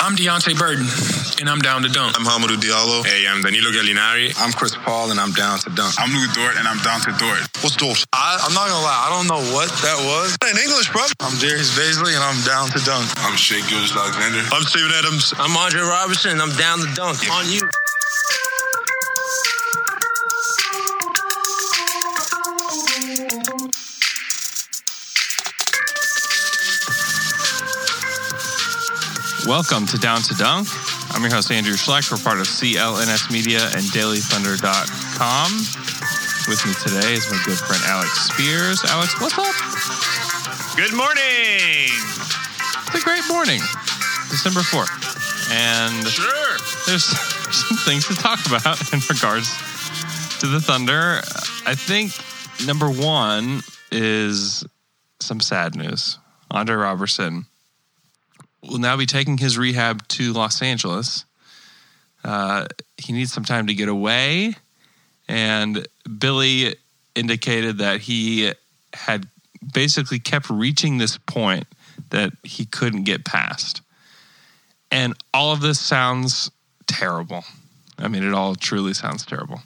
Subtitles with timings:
[0.00, 0.86] I'm Deonte Burton,
[1.42, 2.14] and I'm down to dunk.
[2.14, 3.02] I'm Hamidou Diallo.
[3.02, 4.30] Hey, I'm Danilo Gallinari.
[4.38, 5.94] I'm Chris Paul, and I'm down to dunk.
[5.98, 7.42] I'm Lu Dort, and I'm down to Dort.
[7.66, 8.06] What's Dort?
[8.14, 10.38] I, am not gonna lie, I don't know what that was.
[10.46, 11.02] In English, bro.
[11.18, 13.10] I'm Darius Bazley, and I'm down to dunk.
[13.26, 14.46] I'm Shai Gilgeous-Alexander.
[14.54, 15.34] I'm Steven Adams.
[15.34, 17.18] I'm Andre Roberson, and I'm down to dunk.
[17.34, 17.66] On you.
[29.48, 30.68] Welcome to Down to Dunk.
[31.10, 32.12] I'm your host, Andrew Schlecht.
[32.12, 35.48] We're part of CLNS Media and DailyThunder.com.
[36.52, 38.84] With me today is my good friend Alex Spears.
[38.84, 40.76] Alex, what's up?
[40.76, 41.88] Good morning.
[42.92, 43.60] It's a great morning,
[44.28, 44.92] December 4th.
[45.50, 46.56] And Sure.
[46.86, 47.04] there's
[47.50, 49.48] some things to talk about in regards
[50.40, 51.22] to the Thunder.
[51.64, 52.12] I think
[52.66, 54.62] number one is
[55.20, 56.18] some sad news.
[56.50, 57.46] Andre Roberson
[58.62, 61.24] will now be taking his rehab to Los Angeles.
[62.24, 62.66] Uh,
[62.96, 64.54] he needs some time to get away.
[65.28, 65.86] And
[66.18, 66.74] Billy
[67.14, 68.52] indicated that he
[68.92, 69.28] had
[69.72, 71.66] basically kept reaching this point
[72.10, 73.82] that he couldn't get past.
[74.90, 76.50] And all of this sounds
[76.86, 77.44] terrible.
[77.98, 79.60] I mean, it all truly sounds terrible.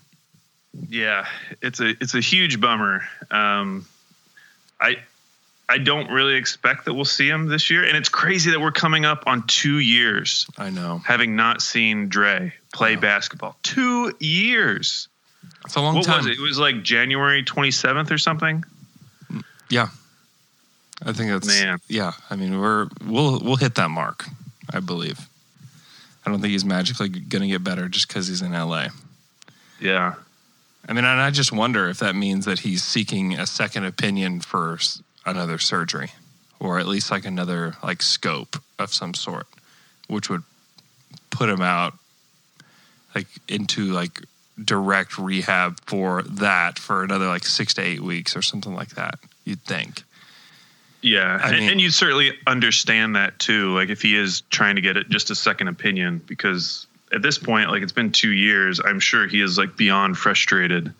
[0.88, 1.27] Yeah,
[1.61, 3.03] it's a it's a huge bummer.
[3.31, 3.86] Um,
[4.81, 4.97] I
[5.73, 8.73] I don't really expect that we'll see him this year, and it's crazy that we're
[8.73, 11.01] coming up on two years I know.
[11.06, 13.01] having not seen Dre play Wow.
[13.03, 13.56] basketball.
[13.62, 15.09] Two years.
[15.65, 16.19] It's a long what time.
[16.19, 16.33] was it?
[16.33, 18.65] It was like January twenty seventh or something.
[19.70, 19.89] Yeah.
[21.05, 21.78] I think that's Man.
[21.89, 24.27] Yeah, I mean we're we'll we'll hit that mark,
[24.73, 25.19] I believe.
[26.25, 28.89] I don't think he's magically going to get better just because he's in LA.
[29.81, 30.15] Yeah.
[30.89, 34.41] I mean, and I just wonder if that means that he's seeking a second opinion
[34.41, 34.78] for
[35.25, 36.11] another surgery,
[36.59, 39.47] or at least like another like scope of some sort,
[40.09, 40.42] which would
[41.31, 41.95] put him out
[43.15, 44.20] like into like
[44.62, 49.19] direct rehab for that for another like six to eight weeks or something like that.
[49.44, 50.03] You'd think.
[51.00, 53.75] Yeah, I and, mean- and you certainly understand that too.
[53.75, 57.38] Like if he is trying to get it just a second opinion, because at this
[57.38, 60.94] point, like it's been two years, I'm sure he is like beyond frustrated.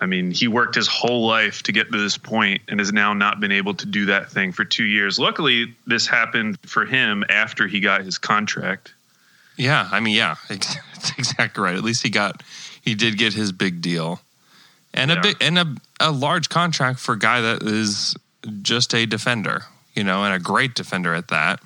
[0.00, 3.12] I mean, he worked his whole life to get to this point and has now
[3.12, 5.18] not been able to do that thing for two years.
[5.18, 8.92] Luckily, this happened for him after he got his contract.
[9.56, 11.76] Yeah, I mean, yeah, that's exactly right.
[11.76, 12.42] At least he got,
[12.82, 14.20] he did get his big deal,
[14.92, 18.16] and a big and a, a large contract for a guy that is
[18.62, 19.62] just a defender,
[19.94, 21.60] you know, and a great defender at that.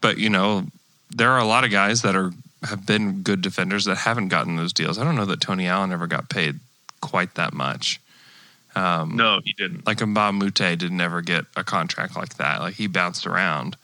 [0.00, 0.66] But you know,
[1.10, 2.32] there are a lot of guys that are
[2.64, 4.98] have been good defenders that haven't gotten those deals.
[4.98, 6.60] I don't know that Tony Allen ever got paid
[7.00, 8.00] quite that much.
[8.74, 9.86] Um, No, he didn't.
[9.86, 12.60] like Mbah Mute did never get a contract like that.
[12.60, 13.76] Like he bounced around,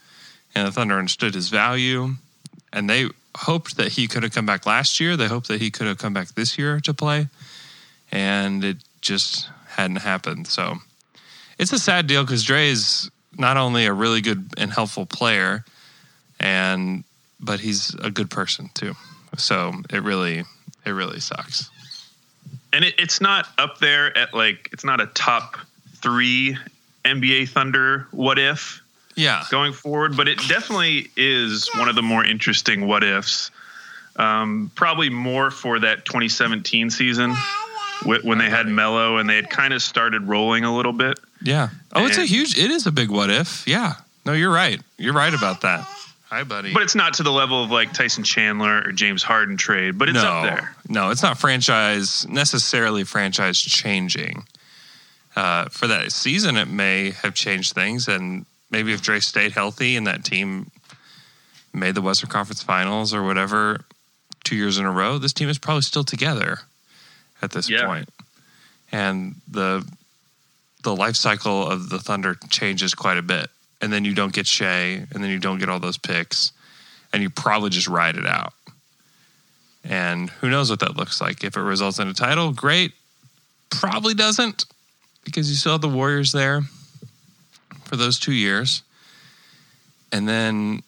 [0.55, 2.15] and the Thunder understood his value,
[2.73, 5.17] and they hoped that he could have come back last year.
[5.17, 7.29] They hoped that he could have come back this year to play,
[8.13, 10.47] and it just hadn't happened.
[10.47, 10.77] So
[11.59, 15.65] it's a sad deal because Dre is not only a really good and helpful player,
[16.39, 17.03] and
[17.41, 18.95] but he's a good person too.
[19.37, 20.45] So it really,
[20.87, 21.69] it really sucks.
[22.75, 25.57] And it, it's not up there at like it's not a top
[26.03, 26.59] three
[27.05, 28.83] NBA Thunder what if
[29.15, 33.51] Yeah, going forward, but it definitely is one of the more interesting what ifs.
[34.17, 37.35] Um, probably more for that 2017 season
[38.05, 41.19] when they had Melo and they had kind of started rolling a little bit.
[41.43, 41.71] Yeah.
[41.93, 42.59] Oh, it's a huge.
[42.59, 43.67] It is a big what if.
[43.67, 43.95] Yeah.
[44.25, 44.81] No, you're right.
[44.99, 45.87] You're right about that.
[46.35, 46.73] Hi, buddy.
[46.73, 50.09] But it's not to the level of like Tyson Chandler or James Harden trade, but
[50.09, 50.75] it's no, up there.
[50.89, 54.43] no, it's not franchise necessarily franchise changing.
[55.37, 59.97] Uh, for that season, it may have changed things, and maybe if Dre stayed healthy
[59.97, 60.73] and that team
[61.73, 63.85] made the Western Conference Finals or whatever
[64.43, 66.59] two years in a row, this team is probably still together
[67.43, 67.87] at this Yeah.
[67.87, 68.09] point.
[68.91, 69.87] And the
[70.83, 73.51] the life cycle of the Thunder changes quite a bit.
[73.81, 76.53] And then you don't get Shea, and then you don't get all those picks,
[77.13, 78.55] and you probably just ride it out.
[79.85, 81.45] And who knows what that looks like.
[81.45, 82.93] If it results in a title, great.
[83.71, 84.65] Probably doesn't,
[85.25, 86.63] because you still have the Warriors there
[87.85, 88.83] for those two years.
[90.11, 90.83] And then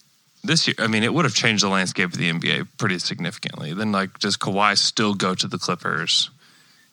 [0.44, 3.75] this year, I mean, it would have changed the landscape of the NBA pretty significantly.
[3.75, 6.31] Then, like, does Kawhi still go to the Clippers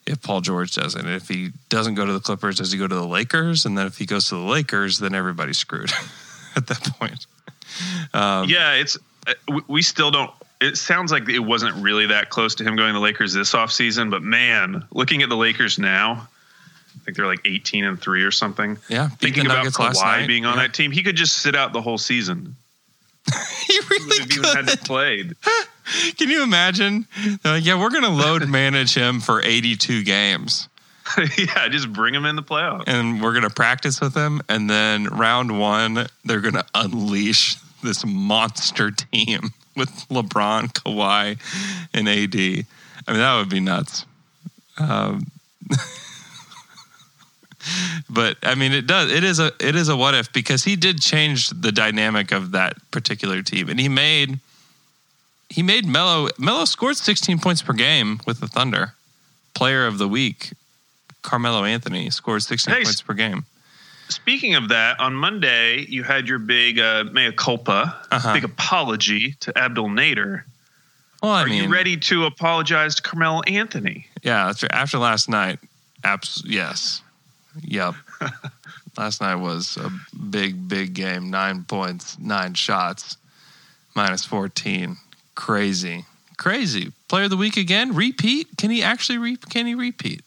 [0.05, 0.99] if Paul George doesn't?
[1.05, 3.65] And if he doesn't go to the Clippers, does he go to the Lakers?
[3.65, 5.91] And then if he goes to the Lakers, then everybody's screwed
[6.55, 7.25] at that point.
[8.13, 8.97] Um, yeah, it's
[9.27, 10.31] uh, we- still don't.
[10.61, 13.53] It sounds like it wasn't really that close to him going to the Lakers this
[13.53, 16.27] offseason, but man, looking at the Lakers now,
[16.95, 18.77] I think they're like 18 and 3 or something.
[18.87, 20.61] Yeah, Thinking about Kawhi being on Yeah.
[20.67, 22.55] that team, he could just sit out the whole season.
[23.67, 25.35] he would have even had to played.
[26.17, 27.07] Can you imagine?
[27.41, 30.69] They're like, yeah, we're going to load manage him for 82 games.
[31.37, 32.83] yeah, just bring him in the playoffs.
[32.87, 34.41] and we're going to practice with him.
[34.47, 41.37] And then round one, they're going to unleash this monster team with LeBron, Kawhi,
[41.93, 42.65] and AD.
[43.05, 44.05] I mean, that would be nuts.
[44.77, 45.29] Um,
[48.09, 49.11] but I mean, it does.
[49.11, 52.51] It is a it is a what if because he did change the dynamic of
[52.51, 54.39] that particular team, and he made
[55.53, 56.29] he made Melo.
[56.37, 58.93] Melo scored 16 points per game with the Thunder.
[59.53, 60.51] Player of the week,
[61.21, 63.45] Carmelo Anthony scored 16 Hey, points per game.
[64.09, 68.33] Speaking of that, on Monday you had your big uh, mea culpa, Uh-huh.
[68.33, 70.43] big apology to Abdel Nader.
[71.21, 74.07] Well, I Are mean, you ready to apologize to Carmelo Anthony?
[74.23, 74.63] Yeah, right.
[74.71, 75.59] after last night,
[76.03, 77.01] abs- yes,
[77.61, 77.93] yep.
[78.97, 79.89] last night was a
[80.29, 81.29] big, big game.
[81.29, 83.15] Nine points, nine shots,
[83.95, 84.97] minus fourteen.
[85.35, 86.05] Crazy,
[86.37, 86.91] crazy.
[87.07, 87.93] Player of the week again.
[87.95, 88.47] Repeat?
[88.57, 90.21] Can he actually re- Can he repeat?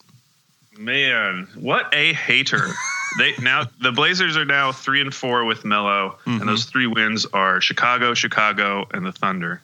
[0.77, 2.67] Man, what a hater!
[3.17, 6.39] they now the Blazers are now three and four with Melo, Mhm.
[6.41, 9.61] and those three wins are Chicago, Chicago, and the Thunder.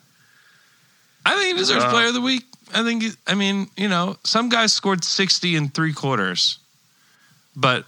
[1.26, 2.46] I think he deserves Uh, player of the week.
[2.74, 3.04] I think.
[3.04, 6.58] He, I mean, you know, some guys scored sixty in three quarters,
[7.56, 7.86] but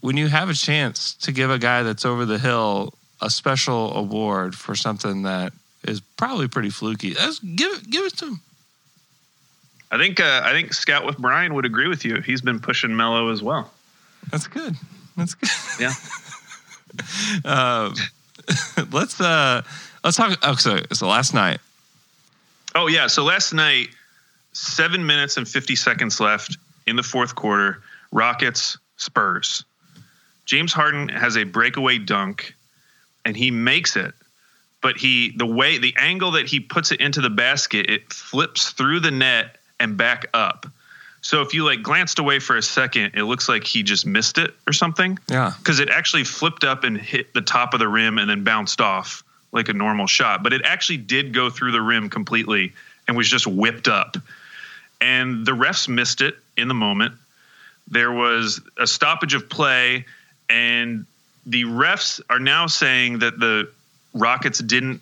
[0.00, 3.96] when you have a chance to give a guy that's over the hill a special
[3.96, 5.52] award for something that
[5.88, 7.90] is probably pretty fluky, that's, give it.
[7.90, 8.40] Give it to him.
[9.90, 12.20] I think uh, I think Scout with Brian would agree with you.
[12.20, 13.70] He's been pushing Melo as well.
[14.30, 14.76] That's good.
[15.16, 15.48] That's good.
[15.80, 15.92] Yeah.
[17.44, 17.94] uh,
[18.92, 19.62] let's uh,
[20.04, 20.38] let's talk.
[20.42, 21.60] Oh, so, so last night.
[22.74, 23.06] Oh yeah.
[23.06, 23.88] So last night,
[24.52, 26.56] seven minutes and fifty seconds left
[26.86, 27.82] in the fourth quarter.
[28.12, 29.64] Rockets Spurs.
[30.46, 32.54] James Harden has a breakaway dunk,
[33.24, 34.14] and he makes it.
[34.80, 38.70] But he the way the angle that he puts it into the basket, it flips
[38.70, 40.66] through the net and back up.
[41.20, 44.38] So if you like glanced away for a second, it looks like he just missed
[44.38, 45.52] it or something Yeah.
[45.58, 48.80] because it actually flipped up and hit the top of the rim and then bounced
[48.80, 50.42] off like a normal shot.
[50.42, 52.72] But it actually did go through the rim completely
[53.06, 54.16] and was just whipped up.
[55.00, 57.14] And the refs missed it in the moment.
[57.90, 60.04] There was a stoppage of play,
[60.50, 61.06] and
[61.46, 63.70] the refs are now saying that the
[64.18, 65.00] Rockets didn't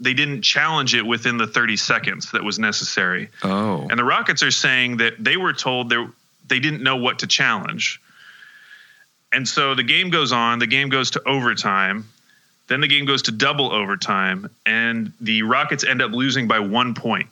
[0.00, 3.30] they didn't challenge it within the 30 seconds that was necessary.
[3.42, 3.86] Oh.
[3.90, 6.06] And the Rockets are saying that they were told they
[6.46, 8.00] they didn't know what to challenge.
[9.32, 12.08] And so the game goes on, the game goes to overtime.
[12.68, 16.94] Then the game goes to double overtime and the Rockets end up losing by 1
[16.94, 17.28] point.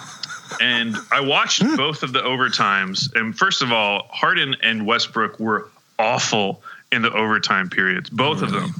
[0.60, 1.76] and I watched hmm.
[1.76, 5.68] both of the overtimes and first of all, Harden and Westbrook were
[5.98, 8.74] awful in the overtime periods, both of them.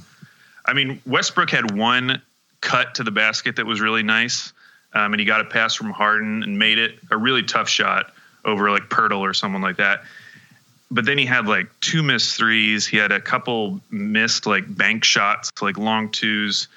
[0.64, 2.22] I mean, Westbrook had one
[2.60, 4.52] cut to the basket that was really nice,
[4.94, 8.12] um, and he got a pass from Harden and made it a really tough shot
[8.44, 10.02] over like Poeltl or someone like that.
[10.90, 12.86] But then he had like two missed threes.
[12.86, 16.68] He had a couple missed like bank shots, like long twos.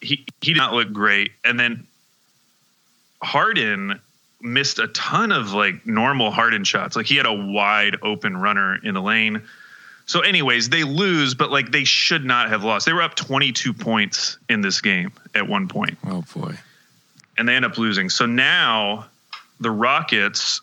[0.00, 1.32] He he did not look great.
[1.42, 1.86] And then
[3.22, 3.98] Harden
[4.40, 6.96] missed a ton of like normal Harden shots.
[6.96, 9.42] Like he had a wide open runner in the lane.
[10.08, 12.86] So, anyways, they lose, but like they should not have lost.
[12.86, 16.56] They were up 22 points in this game at one point, Oh boy.
[17.36, 18.08] and they end up losing.
[18.10, 19.06] So now
[19.60, 20.62] the Rockets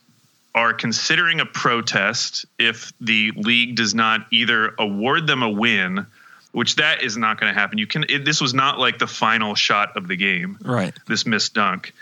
[0.56, 6.06] are considering a protest if the league does not either award them a win,
[6.54, 7.78] which that is not going to happen.
[7.78, 8.06] You can.
[8.10, 10.94] It, this was not like the final shot of the game Right.
[11.08, 11.94] this missed dunk.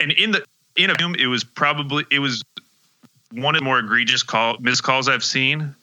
[0.00, 0.44] And in the
[0.76, 2.42] in a room, it was probably it was
[3.32, 5.76] one of the more egregious call missed calls I've seen.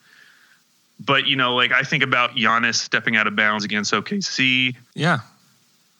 [0.99, 5.19] But you know, like I think about Giannis stepping out of bounds against OKC, Yeah.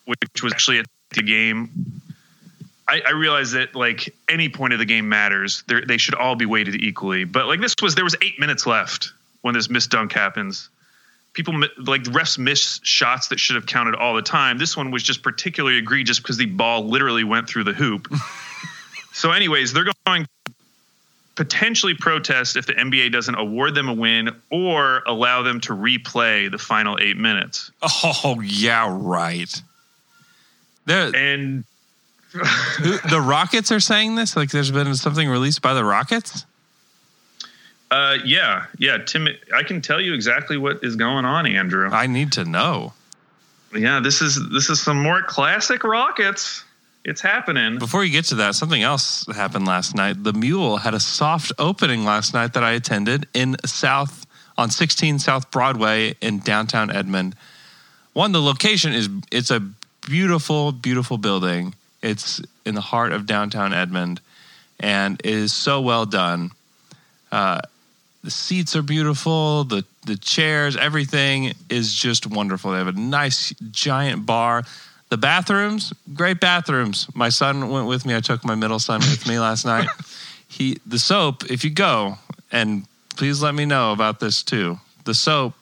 [0.06, 2.02] which was actually the game.
[2.88, 5.64] I, I realize that like any point of the game matters.
[5.68, 7.26] They're, they should all be weighted equally.
[7.26, 9.12] But like this was there was eight minutes left
[9.42, 10.70] when this missed dunk happens.
[11.34, 14.58] People like the refs miss shots that should have counted all the time.
[14.58, 18.12] This one was just particularly egregious because the ball literally went through the hoop.
[19.14, 20.26] so, anyways, they're going
[21.38, 26.52] potentially protest if the NBA doesn't award them a win or allow them to replay
[26.52, 27.72] the final eight minutes.
[28.04, 28.88] Oh yeah.
[28.92, 29.62] Right.
[30.86, 31.64] The And
[32.34, 34.36] the Rockets are saying this.
[34.36, 36.46] Like, there's been something released by the Rockets.
[37.90, 39.30] Uh, yeah, yeah, Tim.
[39.56, 41.90] I can tell you exactly what is going on, Andrew.
[41.90, 42.94] I need to know.
[43.74, 46.66] Yeah, this is this is some more classic Rockets.
[47.06, 47.80] It's happening.
[47.80, 50.24] Before you get to that, something else happened last night.
[50.24, 54.26] The Mule had a soft opening last night that I attended in South
[54.58, 57.36] on 16 South Broadway in downtown Edmond.
[58.14, 59.62] One, the location is it's a
[60.06, 61.76] beautiful, beautiful building.
[62.02, 64.20] It's in the heart of downtown Edmond,
[64.80, 66.52] and it is so well done.
[67.32, 67.62] Uh,
[68.24, 69.64] the seats are beautiful.
[69.64, 72.72] The the chairs, everything is just wonderful.
[72.72, 74.64] They have a nice giant bar.
[75.10, 77.08] The bathrooms, great bathrooms.
[77.14, 78.16] My son went with me.
[78.16, 79.88] I took my middle son with me last night.
[80.50, 82.18] He the soap, if you go,
[82.52, 82.86] and
[83.16, 84.80] please let me know about this too.
[85.06, 85.54] The soap,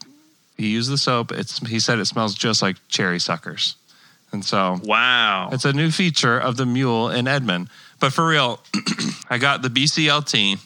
[0.58, 1.32] he used the soap.
[1.32, 3.75] It's he said it smells just like cherry suckers.
[4.32, 5.50] And so Wow.
[5.52, 7.70] it's a new feature of the Mule in Edmond.
[8.00, 8.60] But for real,
[9.30, 10.60] I got the BCLT,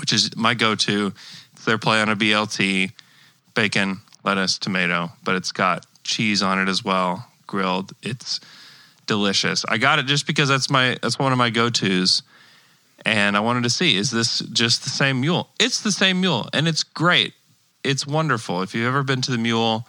[0.00, 1.12] which is my go-to.
[1.52, 2.92] It's their play on a BLT,
[3.54, 7.92] bacon, lettuce, tomato, but it's got cheese on it as well, grilled.
[8.02, 8.40] It's
[9.06, 9.64] delicious.
[9.68, 12.22] I got it just because that's my that's one of my go-tos.
[13.04, 15.48] And I wanted to see is this just the same mule?
[15.60, 17.34] It's the same mule and it's great.
[17.82, 18.62] It's wonderful.
[18.62, 19.86] If you've ever been to the mule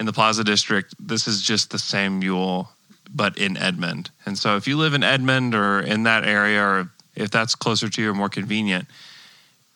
[0.00, 2.70] in the Plaza District, this is just the same mule
[3.14, 4.10] but in Edmond.
[4.26, 7.88] And so if you live in Edmond or in that area or if that's closer
[7.88, 8.86] to you or more convenient,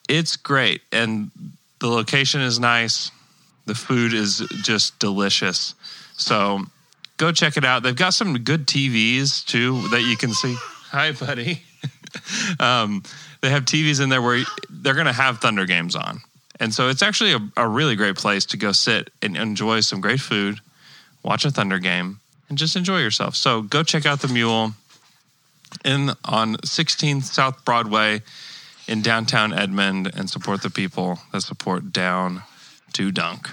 [0.08, 1.30] it's great and
[1.80, 3.10] the location is nice.
[3.66, 5.74] The food is just delicious.
[6.16, 6.64] So
[7.22, 7.84] go check it out.
[7.84, 10.56] They've got some good TVs too that you can see.
[10.90, 11.62] Hi, buddy.
[12.60, 13.04] um,
[13.40, 16.20] they have TVs in there where they're going to have Thunder games on.
[16.58, 20.00] And so it's actually a, a really great place to go sit and enjoy some
[20.00, 20.58] great food,
[21.22, 23.36] watch a Thunder game, and just enjoy yourself.
[23.36, 24.72] So go check out the Mule
[25.84, 28.22] in on 16th South Broadway
[28.88, 32.42] in downtown Edmond and support the people that support down
[32.94, 33.48] to dunk.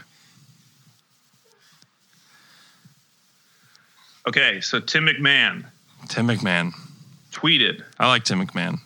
[4.30, 5.66] Okay, so Tim MacMahon
[6.08, 6.74] Tim MacMahon.
[7.32, 8.80] tweeted I like Tim MacMahon.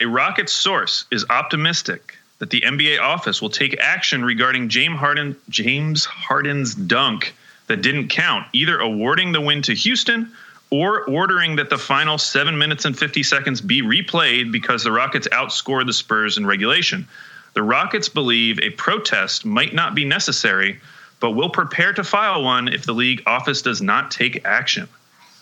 [0.00, 5.34] A Rockets source is optimistic that the NBA office will take action regarding James Harden
[5.48, 7.34] James Harden's dunk
[7.68, 10.30] that didn't count, either awarding the win to Houston
[10.68, 15.26] or ordering that the final 7 minutes and 50 seconds be replayed because the Rockets
[15.28, 17.08] outscored the Spurs in regulation.
[17.54, 20.80] The Rockets believe a protest might not be necessary,
[21.20, 24.88] but will prepare to file one if the league office does not take action.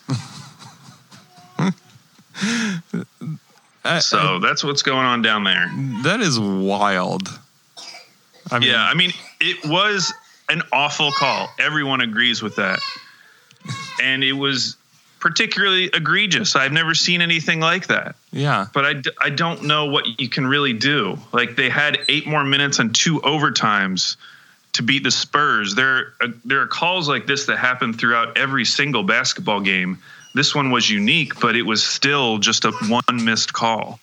[3.83, 5.71] I- So that's what's going on down there.
[6.03, 7.27] that is wild.
[8.51, 10.13] I mean, yeah, I mean, it was
[10.49, 11.49] an awful call.
[11.59, 12.79] Everyone agrees with that.
[14.01, 14.75] And it was
[15.19, 16.55] particularly egregious.
[16.55, 18.15] I've never seen anything like that.
[18.31, 18.67] yeah.
[18.73, 21.17] But I, I don't know what you can really do.
[21.33, 24.15] Like they had eight more minutes and two overtimes
[24.73, 25.75] to beat the Spurs.
[25.75, 29.97] There, uh, there are calls like this that happen throughout every single basketball game.
[30.35, 33.99] This one was unique, but it was still just a one missed call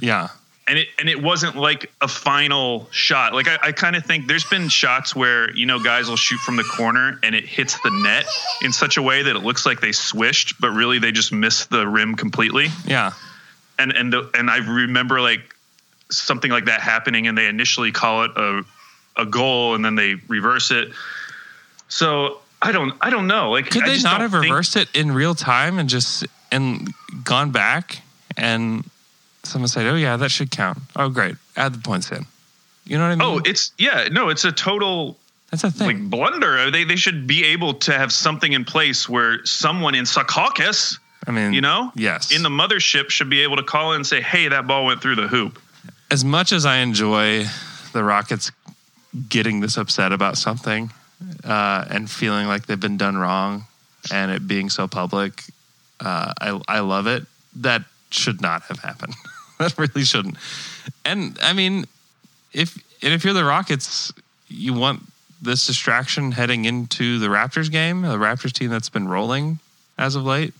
[0.00, 0.28] Yeah.
[0.66, 3.34] and it and it wasn't like a final shot.
[3.34, 6.38] Like I, I kind of think there's been shots where you know guys will shoot
[6.40, 8.24] from the corner and it hits the net
[8.62, 11.68] in such a way that it looks like they swished, but really they just missed
[11.70, 12.68] the rim completely.
[12.86, 13.12] Yeah.
[13.78, 15.54] And and the, and I remember like
[16.10, 18.62] something like that happening, and they initially call it a
[19.18, 20.92] a goal, and then they reverse it.
[21.88, 23.50] So I don't I don't know.
[23.50, 26.26] Like Could I they just not have think- reversed it in real time and just
[26.50, 26.92] and
[27.24, 28.02] gone back
[28.36, 28.88] and
[29.42, 32.26] someone said, "Oh yeah, that should count." Oh great, add the points in.
[32.84, 33.22] You know what I mean?
[33.22, 35.16] Oh, it's yeah, no, it's a total
[35.50, 35.86] that's a thing.
[35.86, 36.58] like blunder.
[36.58, 40.98] Uh, they they should be able to have something in place where someone in Secaucus,
[41.26, 42.34] I mean, you know, yes.
[42.34, 45.00] in the mothership should be able to call in and say, "Hey, that ball went
[45.02, 45.58] through the hoop."
[46.10, 47.44] as much as I enjoy
[47.92, 48.50] the Rockets
[49.28, 50.90] getting this upset about something
[51.44, 53.64] uh, and feeling like they've been done wrong
[54.12, 55.44] and it being so public,
[56.00, 57.24] uh, I, I love it.
[57.56, 59.14] That should not have happened.
[59.58, 60.36] that really shouldn't.
[61.04, 61.86] And I mean,
[62.52, 64.12] if and if you're the Rockets,
[64.48, 65.02] you want
[65.40, 69.60] this distraction heading into the Raptors game, the Raptors team that's been rolling
[69.96, 70.54] as of late.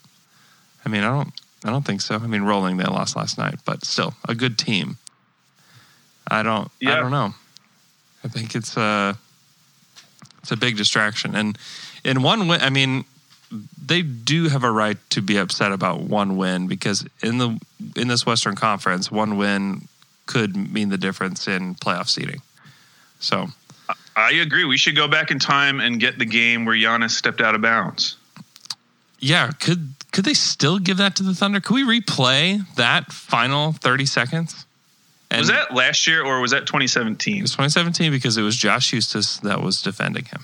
[0.85, 1.33] I mean, I don't,
[1.64, 2.14] I don't think so.
[2.14, 4.99] I mean, rolling they lost last night, but still a good team.
[6.31, 7.35] I don't, I don't know.
[8.25, 9.17] I think it's a,
[10.43, 11.59] it's a big distraction, and
[12.05, 13.05] in one win, I mean,
[13.87, 17.59] they do have a right to be upset about one win because in the
[17.97, 19.89] in this Western Conference, one win
[20.27, 22.43] could mean the difference in playoff seeding.
[23.21, 23.49] So
[24.17, 24.65] I agree.
[24.65, 27.63] We should go back in time and get the game where Giannis stepped out of
[27.63, 28.17] bounds.
[29.19, 31.61] yeah, could could they still give that to the Thunder?
[31.61, 34.67] Could we replay that final thirty seconds?
[35.30, 37.38] And was that last year or was that 2017?
[37.38, 40.42] It was 2017 because it was Josh Huestis that was defending him.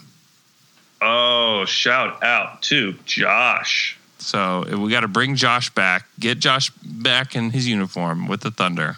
[1.01, 3.97] Oh, shout out to Josh.
[4.19, 8.41] So eh, we got to bring Josh back, get Josh back in his uniform with
[8.41, 8.97] the Thunder,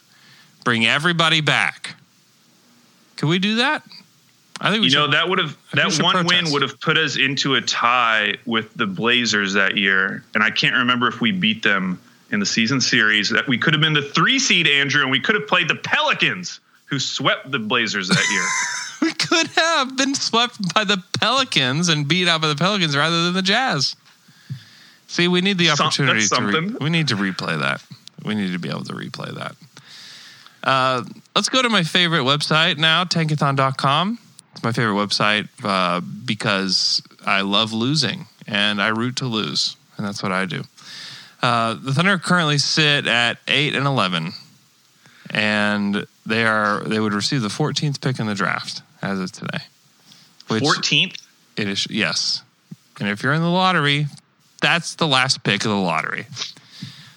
[0.64, 1.94] bring everybody back.
[3.16, 3.82] Could we do that?
[4.60, 4.98] I think we You should.
[4.98, 7.54] know that would have I think we that one win would have put us into
[7.56, 12.00] a tie with the Blazers that year, and I can't remember if we beat them
[12.30, 13.30] in the season series.
[13.30, 15.74] That we could have been the three seed Andrew, and we could have played the
[15.76, 18.46] Pelicans, who swept the Blazers that year.
[19.02, 23.24] we could have been swept by the Pelicans and beat out by the Pelicans rather
[23.24, 23.96] than the Jazz.
[25.08, 27.82] See, we need the Some- opportunity that's to re- we need to replay that.
[28.24, 29.54] We need to be able to replay that.
[30.64, 31.04] Uh,
[31.36, 34.18] let's go to my favorite website now, tankathon.com.
[34.52, 40.04] It's my favorite website uh, because I love losing and I root to lose, and
[40.04, 40.64] that's what I do.
[41.42, 44.32] Uh, the Thunder currently sit at eight and eleven,
[45.30, 49.58] and they are they would receive the 14th pick in the draft as of today.
[50.48, 51.16] Which Fourteenth.
[51.56, 52.42] it is yes,
[52.98, 54.06] and if you're in the lottery,
[54.60, 56.26] that's the last pick of the lottery.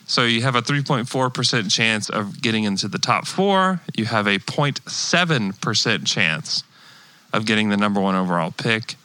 [0.05, 3.79] So you have a 3.4% chance of getting into the top four.
[3.95, 6.63] You have a 0.7% chance
[7.31, 8.95] of getting the number one overall pick.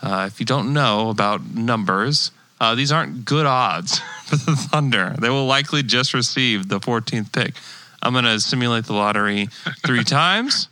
[0.00, 5.14] Uh, if you don't know about numbers, uh, these aren't good odds for the Thunder.
[5.18, 7.54] They will likely just receive the 14th pick.
[8.02, 9.48] I'm going to simulate the lottery
[9.84, 10.68] three times.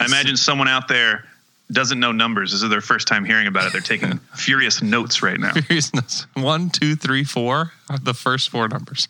[0.00, 1.24] I imagine someone out there
[1.72, 2.52] doesn't know numbers.
[2.52, 3.72] This is their first time hearing about it.
[3.72, 5.52] They're taking furious notes right now.
[5.52, 6.26] seriousness.
[6.34, 9.08] One, two, three, four are the first four numbers.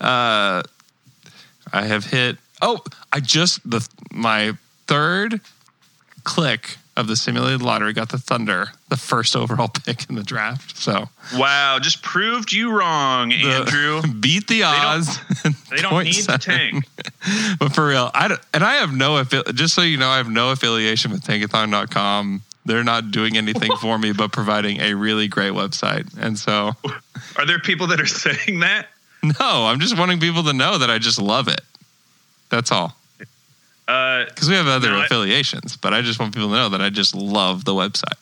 [0.00, 0.62] Uh,
[1.72, 2.36] I have hit.
[2.60, 2.80] Oh,
[3.12, 4.52] I just the my
[4.86, 5.40] third
[6.24, 10.76] click of the simulated lottery got the Thunder, the first overall pick in the draft.
[10.76, 14.02] So Wow, just proved you wrong, the- Andrew.
[14.20, 15.18] beat the don't- odds.
[15.70, 16.40] They don't need to 0.7.
[16.40, 16.84] tank.
[17.58, 20.30] but for real, I don't, and I have no just so you know, I have
[20.30, 22.42] no affiliation with Tankathon.com.
[22.64, 26.08] They're not doing anything for me, but providing a really great website.
[26.18, 26.72] And so,
[27.36, 28.88] Are there people that are saying that?
[29.22, 31.60] no, I'm just wanting people to know that I just love it.
[32.48, 32.96] That's all.
[33.88, 36.80] Uh, Because we have other No, affiliations, but I just want people to know that
[36.80, 38.14] I just love the website.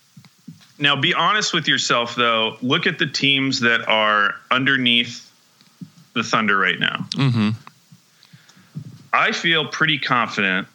[0.78, 2.56] now, be honest with yourself, though.
[2.60, 5.30] Look at the teams that are underneath
[6.12, 7.06] the Thunder right now.
[7.12, 7.50] Mm-hmm.
[9.12, 10.66] I feel pretty confident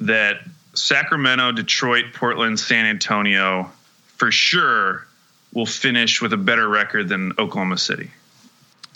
[0.00, 0.40] that
[0.74, 3.70] Sacramento, Detroit, Portland, San Antonio,
[4.16, 5.06] for sure,
[5.52, 8.10] will finish with a better record than Oklahoma City.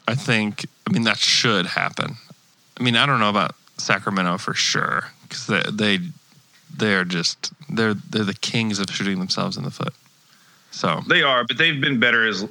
[0.06, 0.66] I think.
[0.88, 2.16] I mean, that should happen.
[2.78, 5.98] I mean, I don't know about Sacramento for sure because they they
[6.76, 9.94] they're just they're they're the kings of shooting themselves in the foot.
[10.70, 12.46] So They are, but they've been better as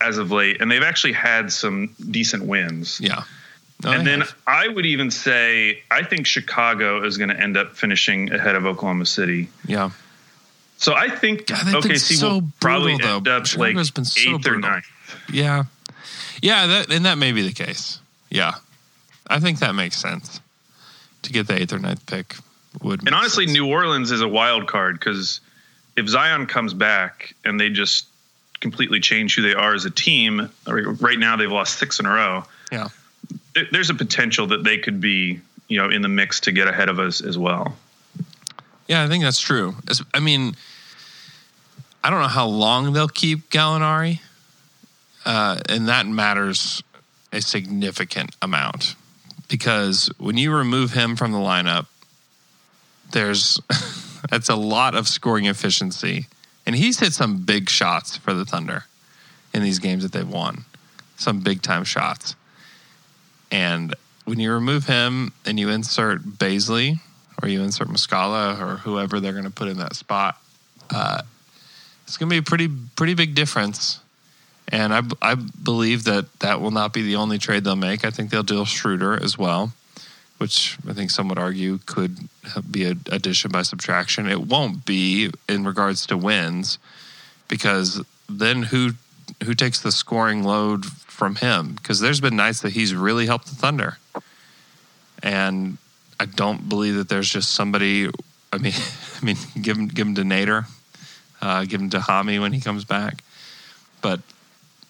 [0.00, 3.00] as of late, and they've actually had some decent wins.
[3.00, 3.22] yeah.
[3.84, 4.34] No, and they then have.
[4.46, 8.64] I would even say I think Chicago is going to end up finishing ahead of
[8.64, 9.48] Oklahoma City.
[9.66, 9.90] yeah,
[10.76, 13.36] So I think God, OKC so will probably brutal, end though.
[13.38, 14.84] up Chicago's like been so eighth or ninth.
[15.32, 15.64] yeah,
[16.40, 16.66] yeah.
[16.68, 17.98] That and that may be the case.
[18.30, 18.52] Yeah,
[19.28, 20.40] I think that makes sense.
[21.22, 22.36] To get the eighth or ninth pick
[22.82, 23.06] would.
[23.06, 23.56] And honestly, sense.
[23.56, 25.40] New Orleans is a wild card because
[25.96, 28.06] if Zion comes back and they just
[28.60, 32.10] completely change who they are as a team, right now they've lost six in a
[32.10, 32.44] row.
[32.70, 32.88] Yeah.
[33.70, 36.88] There's a potential that they could be, you know, in the mix to get ahead
[36.88, 37.76] of us as well.
[38.88, 39.74] Yeah, I think that's true.
[40.14, 40.56] I mean,
[42.02, 44.20] I don't know how long they'll keep Gallinari,
[45.24, 46.82] uh, and that matters
[47.32, 48.96] a significant amount
[49.52, 51.86] because when you remove him from the lineup,
[53.10, 53.60] there's
[54.30, 56.26] that's a lot of scoring efficiency,
[56.64, 58.84] and he's hit some big shots for the Thunder
[59.52, 60.64] in these games that they've won,
[61.16, 62.34] some big time shots,
[63.50, 67.00] and when you remove him and you insert Bazley
[67.42, 70.40] or you insert Muscala or whoever they're going to put in that spot,
[70.90, 71.22] uh,
[72.06, 74.00] it's going to be a pretty pretty big difference.
[74.72, 78.06] And I, I believe that that will not be the only trade they'll make.
[78.06, 79.74] I think they'll deal Schroeder as well,
[80.38, 82.16] which I think some would argue could
[82.68, 84.26] be an addition by subtraction.
[84.26, 86.78] It won't be in regards to wins
[87.48, 88.92] because then who
[89.44, 91.74] who takes the scoring load from him?
[91.74, 93.98] Because there's been nights that he's really helped the Thunder,
[95.22, 95.76] and
[96.18, 98.08] I don't believe that there's just somebody.
[98.52, 98.72] I mean,
[99.20, 100.64] I mean, give him give him to Nader,
[101.42, 103.22] uh, give him to Hami when he comes back.
[104.00, 104.20] But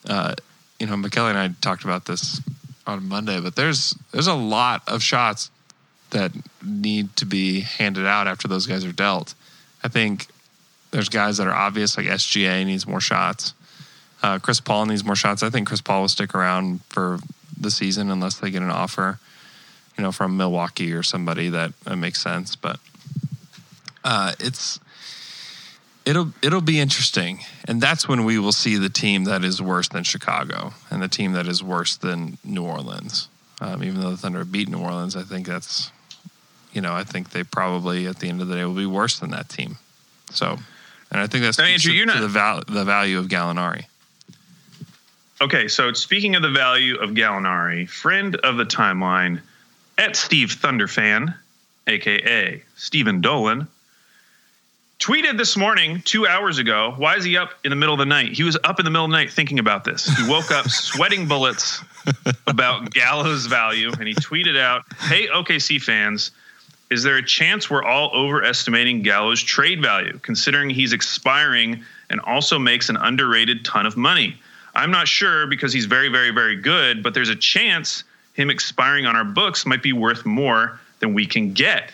[0.08, 0.34] uh,
[0.78, 2.40] you know, McKelly and I talked about this
[2.86, 3.40] on Monday.
[3.40, 5.50] But there's there's a lot of shots
[6.10, 6.32] that
[6.64, 9.34] need to be handed out after those guys are dealt.
[9.82, 10.26] I think
[10.90, 13.54] there's guys that are obvious, like SGA needs more shots.
[14.22, 15.42] Uh, Chris Paul needs more shots.
[15.42, 17.18] I think Chris Paul will stick around for
[17.58, 19.18] the season unless they get an offer,
[19.96, 22.54] you know, from Milwaukee or somebody that, that makes sense.
[22.54, 22.78] But
[24.04, 24.78] uh, it's
[26.04, 29.88] it'll it'll be interesting, and that's when we will see the team that is worse
[29.88, 33.28] than Chicago and the team that is worse than New Orleans.
[33.60, 35.90] Um, even though the Thunder beat New Orleans, I think that's
[36.72, 39.18] you know I think they probably at the end of the day will be worse
[39.18, 39.76] than that team.
[40.30, 40.58] So,
[41.10, 43.84] and I think that's Now, Andrew, you're not- the val- the value of Gallinari.
[45.40, 49.40] Okay, so speaking of the value of Gallinari, friend of the timeline
[49.98, 51.34] at Steve Thunderfan,
[51.88, 53.66] aka Stephen Dolan,
[55.02, 56.94] tweeted this morning, two hours ago.
[56.96, 58.34] Why is he up in the middle of the night?
[58.34, 60.06] He was up in the middle of the night thinking about this.
[60.06, 61.82] He woke up sweating bullets
[62.46, 66.30] about Gallo's value, and he tweeted out, "Hey OKC fans."
[66.88, 72.58] Is there a chance we're all overestimating Gallo's trade value, considering he's expiring and also
[72.58, 74.38] makes an underrated ton of money?
[74.74, 79.06] I'm not sure because he's very, very, very good, but there's a chance him expiring
[79.06, 81.90] on our books might be worth more than we can get.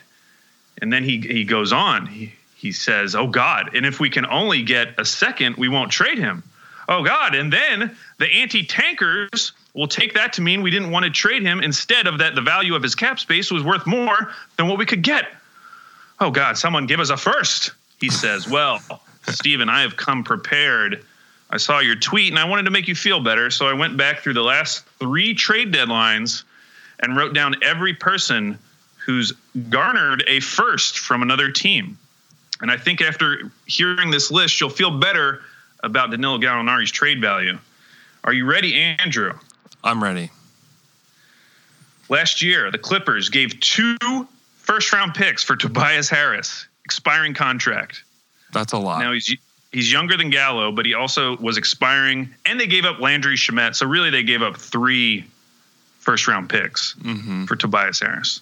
[0.83, 2.07] And then he he goes on.
[2.07, 5.92] He he says, "Oh God, and if we can only get a second, we won't
[5.92, 6.42] trade him."
[6.88, 11.11] Oh God, and then the anti-tankers will take that to mean we didn't want to
[11.11, 14.66] trade him instead of that the value of his cap space was worth more than
[14.66, 15.29] what we could get.
[16.18, 17.71] Oh God, someone give us a first.
[18.01, 18.81] He says, "Well,
[19.29, 21.05] Steven, I have come prepared."
[21.51, 23.51] I saw your tweet and I wanted to make you feel better.
[23.51, 26.42] So I went back through the last three trade deadlines
[27.01, 28.59] and wrote down every person
[28.99, 29.33] who's
[29.71, 31.97] garnered a first from another team.
[32.61, 35.42] And I think after hearing this list, you'll feel better
[35.83, 37.59] about Danilo Gallinari's trade value.
[38.25, 39.38] Are you ready, Andrew?
[39.85, 40.31] I'm ready.
[42.09, 43.97] Last year, the Clippers gave two
[44.57, 48.03] first round picks for Tobias Harris, expiring contract.
[48.53, 49.01] That's a lot.
[49.01, 49.37] Now he's
[49.73, 53.77] he's younger than Gallo, but he also was expiring, and they gave up Landry Shamet.
[53.77, 55.27] So really, they gave up three
[55.99, 57.44] first round picks mm-hmm.
[57.44, 58.40] for Tobias Harris.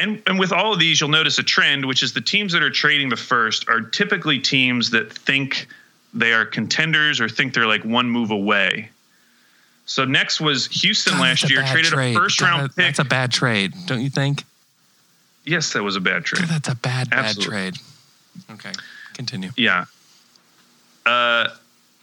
[0.00, 2.62] And and with all of these, you'll notice a trend, which is the teams that
[2.62, 5.66] are trading the first are typically teams that think
[6.14, 8.90] they are contenders or think they're like one move away.
[9.86, 12.16] So next was Houston God, last that's a year traded trade.
[12.16, 12.76] a first God, round pick.
[12.76, 14.44] That's a bad trade, don't you think?
[15.44, 16.40] yes, that was a bad trade.
[16.40, 17.50] God, that's a bad, bad Absolutely.
[17.50, 17.74] trade.
[18.52, 18.72] Okay,
[19.14, 19.50] continue.
[19.56, 19.86] Yeah.
[21.04, 21.48] Uh,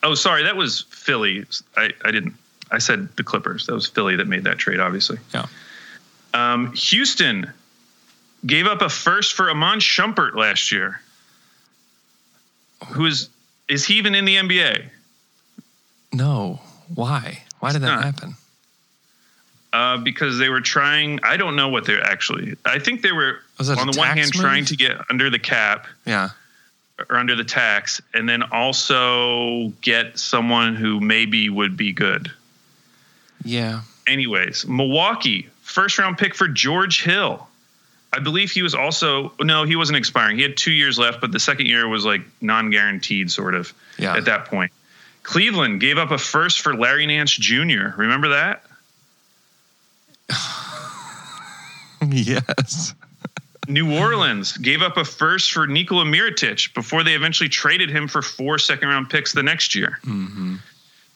[0.04, 1.46] oh, sorry, that was Philly.
[1.76, 2.34] I, I didn't.
[2.70, 3.66] I said the Clippers.
[3.68, 5.20] That was Philly that made that trade, obviously.
[5.34, 5.46] Yeah.
[6.34, 7.52] Um, Houston
[8.46, 11.02] gave up a first for Iman Shumpert last year.
[12.90, 13.30] Who is
[13.68, 14.86] is he even in the NBA?
[16.14, 16.62] No.
[16.94, 17.44] Why?
[17.60, 18.04] Why did that not.
[18.04, 18.36] happen?
[19.74, 21.20] Uh, because they were trying.
[21.24, 22.56] I don't know what they're actually.
[22.66, 24.42] I think they were on the one hand move?
[24.44, 26.30] trying to get under the cap Yeah.
[27.10, 32.32] or under the tax, and then also get someone who maybe would be good.
[33.44, 33.82] Yeah.
[34.08, 37.48] anyways, Milwaukee first round pick for George Hill.
[38.14, 40.38] I believe he was also no, he wasn't expiring.
[40.38, 43.74] He had two years left, but the second year was like non guaranteed, sort of.
[43.98, 44.16] Yeah.
[44.16, 44.72] At that point,
[45.24, 47.90] Cleveland gave up a first for Larry Nance Jr.
[47.98, 48.64] Remember that?
[52.08, 52.94] yes.
[53.68, 58.22] New Orleans gave up a first for Nikola Mirotic before they eventually traded him for
[58.22, 60.00] four second round picks the next year.
[60.06, 60.56] Mm-hmm.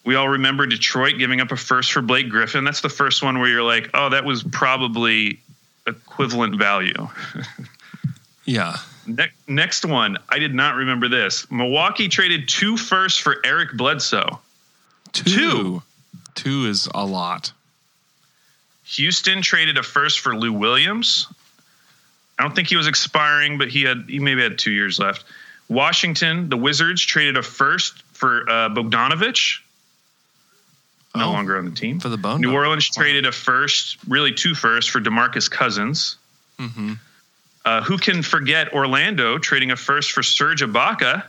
[0.04, 2.64] We all remember Detroit giving up a first for Blake Griffin.
[2.64, 5.40] That's the first one where you're like, oh, that was probably
[5.88, 7.10] equivalent value.
[8.46, 8.78] Yeah.
[9.06, 11.50] Ne- next one, I did not remember this.
[11.52, 14.40] Milwaukee traded two firsts for Eric Bledsoe.
[15.14, 15.84] Two.
[16.36, 17.52] Two is a lot.
[18.86, 21.28] Houston traded a first for Lou Williams.
[22.38, 25.24] I don't think he was expiring, but he had he maybe had two years left.
[25.70, 29.60] Washington, the Wizards traded a first for uh, Bogdanovich.
[31.16, 31.32] No Oh.
[31.32, 32.00] longer on the team.
[32.00, 32.54] For the bone New.
[32.54, 36.16] Orleans traded a first, really two firsts for Demarcus Cousins.
[36.58, 36.94] Mm-hmm.
[37.66, 41.24] Uh, who can forget Orlando trading a first for Serge Ibaka?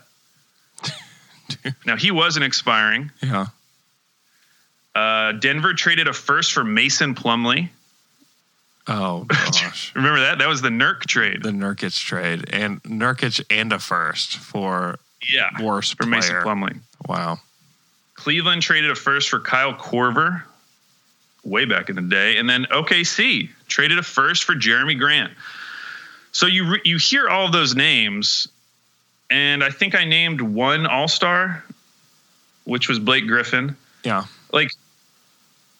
[1.86, 3.10] now he wasn't expiring.
[3.22, 3.46] Yeah.
[4.94, 7.68] Uh, Denver traded a first for Mason Plumlee.
[8.88, 9.92] Oh gosh.
[9.94, 10.38] Remember that?
[10.38, 11.42] That was the Nurk trade.
[11.42, 14.98] the Nurkic trade and Nurkic and a first for
[15.32, 16.44] yeah, worst for Mason player.
[16.44, 16.80] Plumlee.
[17.08, 17.38] Wow.
[18.22, 20.44] Cleveland traded a first for Kyle Korver
[21.42, 25.32] way back in the day, and then OKC traded a first for Jerami Grant.
[26.30, 28.46] So you you hear all those names,
[29.28, 31.64] and I think I named one All Star,
[32.62, 33.76] which was Blake Griffin.
[34.04, 34.26] Yeah.
[34.52, 34.70] Like,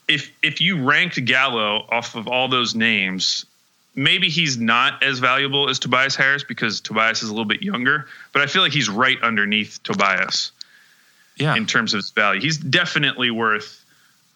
[0.09, 3.47] if if you ranked Gallo off of all those names,
[3.95, 8.09] maybe he's not as valuable as Tobias Harris because Tobias is a little bit younger,
[8.33, 10.51] but I feel like he's right underneath Tobias
[11.37, 11.57] Yeah.
[11.57, 12.41] in terms of his value.
[12.41, 13.85] He's definitely worth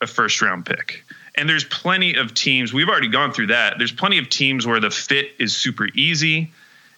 [0.01, 1.05] a first round pick.
[1.35, 3.77] And there's plenty of teams, we've already gone through that.
[3.79, 6.51] There's plenty of teams where the fit is super easy,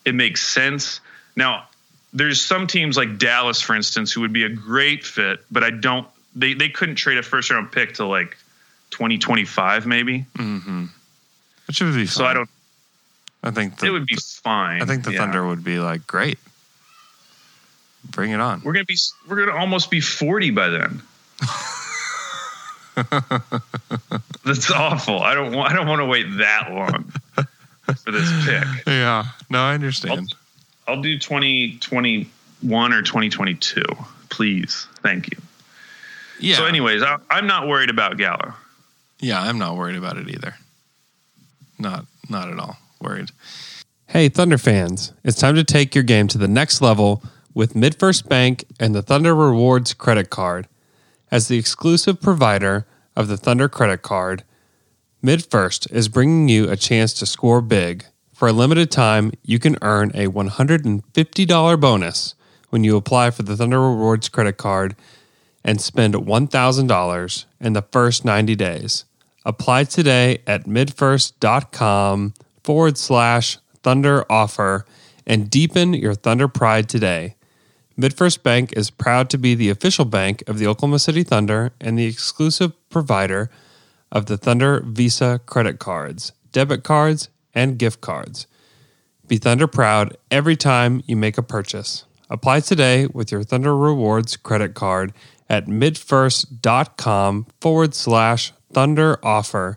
[0.05, 1.01] it makes sense.
[1.37, 1.65] Now,
[2.13, 5.71] there's some teams like Dallas, for instance, who would be a great fit, but I
[5.71, 8.37] don't, they, they couldn't trade a first round pick to like
[8.91, 10.25] 2025, maybe.
[10.37, 10.87] mm-hmm.
[11.67, 12.09] Which would be fun.
[12.09, 12.49] So I don't,
[13.43, 14.81] I think the, it would be fine.
[14.83, 15.19] I think the Yeah.
[15.19, 16.39] Thunder would be like great.
[18.05, 18.63] Bring it on.
[18.65, 18.97] We're gonna be
[19.29, 21.03] we're gonna almost be forty by then.
[24.45, 25.21] That's awful.
[25.21, 27.13] I don't want I don't want to wait that long
[28.05, 28.65] for this pick.
[28.87, 29.25] Yeah.
[29.51, 30.35] No, I understand.
[30.87, 33.83] I'll do 2021 or 2022,
[34.31, 34.87] please.
[35.03, 35.37] Thank you.
[36.41, 36.57] yeah.
[36.57, 38.55] So, anyways, I, I'm not worried about Gallo.
[39.21, 40.55] Yeah, I'm not worried about it either.
[41.79, 43.31] Not not at all worried.
[44.07, 47.23] Hey, Thunder fans, it's time to take your game to the next level
[47.59, 50.69] with MidFirst Bank and the Thunder Rewards credit card.
[51.29, 54.45] As the exclusive provider of the Thunder credit card,
[55.25, 58.05] MidFirst is bringing you a chance to score big.
[58.33, 62.37] For a limited time, you can earn a $150 bonus
[62.69, 64.95] when you apply for the Thunder Rewards credit card
[65.65, 69.05] and spend $1,000 in the first 90 days.
[69.45, 74.87] Apply today at midfirst.com forward slash thunder offer
[75.27, 77.35] and deepen your Thunder pride today.
[77.99, 81.99] MidFirst Bank is proud to be the official bank of the Oklahoma City Thunder and
[81.99, 83.51] the exclusive provider
[84.13, 88.47] of the Thunder Visa credit cards, debit cards, and gift cards.
[89.27, 92.05] Be Thunder proud every time you make a purchase.
[92.31, 95.13] Apply today with your Thunder Rewards credit card
[95.49, 99.77] at midfirst.com forward slash thunder offer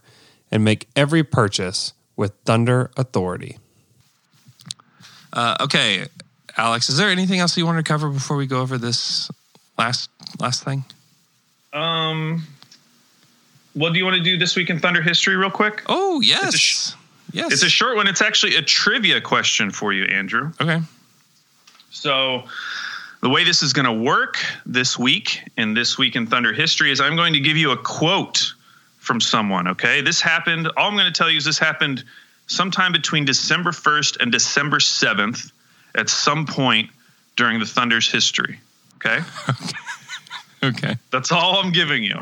[0.52, 3.58] and make every purchase with Thunder Authority.
[5.34, 6.06] Uh, okay,
[6.58, 9.30] Alex, is there anything else you want to cover before we go over this
[9.78, 10.10] last
[10.40, 10.84] last thing?
[11.74, 12.46] Um,
[13.76, 15.84] well, do you want to do this week in Thunder history real quick?
[15.88, 16.92] Oh yes, It's a sh-
[17.32, 17.54] yes.
[17.54, 18.08] It's a short one.
[18.08, 20.52] It's actually a trivia question for you, Andrew.
[20.60, 20.82] okay.
[21.94, 22.44] So,
[23.22, 26.92] the way this is going to work this week in this week in Thunder history
[26.92, 28.54] is I'm going to give you a quote
[28.98, 29.68] from someone.
[29.70, 30.68] Okay, this happened.
[30.78, 32.04] All I'm going to tell you is this happened
[32.48, 35.52] sometime between December 1st and December 7th,
[35.96, 36.90] at some point
[37.36, 38.60] during the Thunder's history.
[38.98, 39.20] Okay.
[40.64, 40.96] Okay.
[41.12, 42.22] That's all I'm giving you.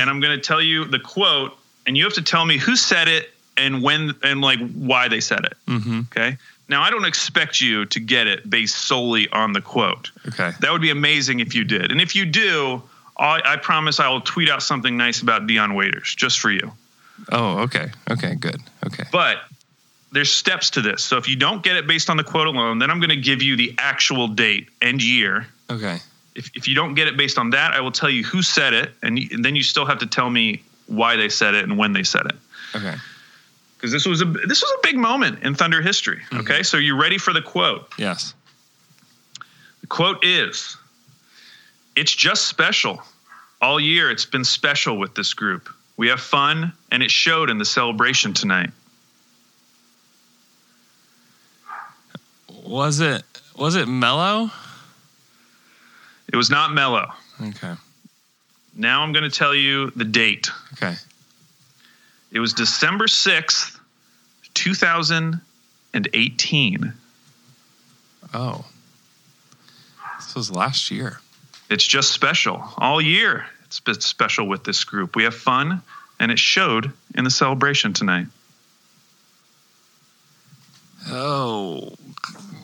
[0.00, 1.56] And I'm going to tell you the quote,
[1.86, 5.20] and you have to tell me who said it and when and like why they
[5.20, 5.54] said it.
[5.66, 6.00] Mm-hmm.
[6.12, 6.36] Okay.
[6.68, 10.12] Now, I don't expect you to get it based solely on the quote.
[10.28, 10.52] Okay.
[10.60, 11.90] That would be amazing if you did.
[11.90, 12.80] And if you do,
[13.18, 16.70] I, I promise I will tweet out something nice about Dion Waiters just for you.
[17.32, 17.90] Oh, okay.
[18.08, 18.36] Okay.
[18.36, 18.60] Good.
[18.86, 19.04] Okay.
[19.10, 19.38] But
[20.12, 21.02] there's steps to this.
[21.02, 23.16] So if you don't get it based on the quote alone, then I'm going to
[23.16, 25.46] give you the actual date and year.
[25.70, 25.98] Okay.
[26.34, 28.72] If, if you don't get it based on that, I will tell you who said
[28.72, 31.64] it, and, you, and then you still have to tell me why they said it
[31.64, 32.36] and when they said it.
[32.74, 32.94] Okay.
[33.76, 36.18] Because this was a this was a big moment in Thunder history.
[36.18, 36.40] Mm-hmm.
[36.40, 37.90] Okay, so you ready for the quote?
[37.96, 38.34] Yes.
[39.80, 40.76] The quote is,
[41.96, 43.02] "It's just special.
[43.62, 45.70] All year, it's been special with this group.
[45.96, 48.70] We have fun, and it showed in the celebration tonight."
[52.70, 53.24] Was it
[53.56, 54.48] was it Melo?
[56.32, 57.08] It was not Melo.
[57.42, 57.74] Okay.
[58.76, 60.52] Now I'm going to tell you the date.
[60.74, 60.94] Okay.
[62.30, 63.76] It was December 6th,
[64.54, 66.92] 2018.
[68.32, 68.64] Oh.
[70.18, 71.18] This was last year.
[71.70, 72.62] It's just special.
[72.78, 75.16] All year, it's been special with this group.
[75.16, 75.82] We have fun,
[76.20, 78.28] and it showed in the celebration tonight.
[81.08, 81.94] Oh.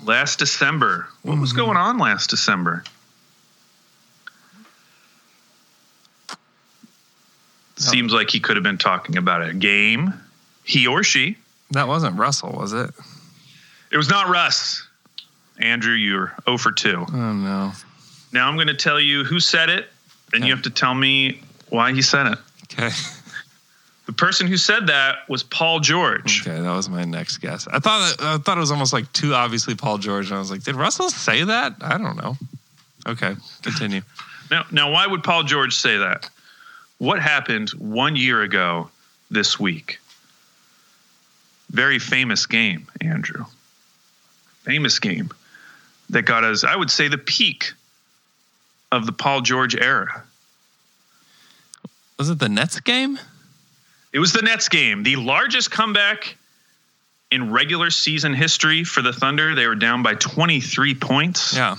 [0.06, 1.08] Last December.
[1.22, 1.58] What was mm-hmm.
[1.58, 2.84] going on last December?
[7.74, 10.14] Seems like he could have been talking about a game.
[10.64, 11.36] He or she.
[11.72, 12.90] That wasn't Russell, was it?
[13.90, 14.86] It was not Russ.
[15.58, 17.06] Andrew, you're 0 for 2.
[17.08, 17.72] Oh no.
[18.32, 19.88] Now I'm going to tell you who said it,
[20.32, 22.38] and you have to tell me why he said it.
[22.64, 22.90] Okay.
[24.06, 26.46] The person who said that was Paul George.
[26.46, 27.66] Okay, that was my next guess.
[27.66, 30.50] I thought I thought it was almost like too obviously Paul George, and I was
[30.50, 31.74] like, did Russell say that?
[31.80, 32.36] I don't know.
[33.06, 34.02] Okay, continue.
[34.48, 36.30] Now, now, why would Paul George say that?
[36.98, 38.90] What happened one year ago
[39.28, 39.98] this week?
[41.70, 43.44] Very famous game, Andrew.
[44.62, 45.30] Famous game
[46.10, 47.72] that got us, I would say, the peak
[48.92, 50.22] of the Paul George era.
[52.18, 53.18] Was it the Nets game?
[54.12, 56.36] It was the Nets game, the largest comeback
[57.30, 59.54] in regular season history for the Thunder.
[59.54, 61.54] They were down by 23 points.
[61.54, 61.76] Yeah.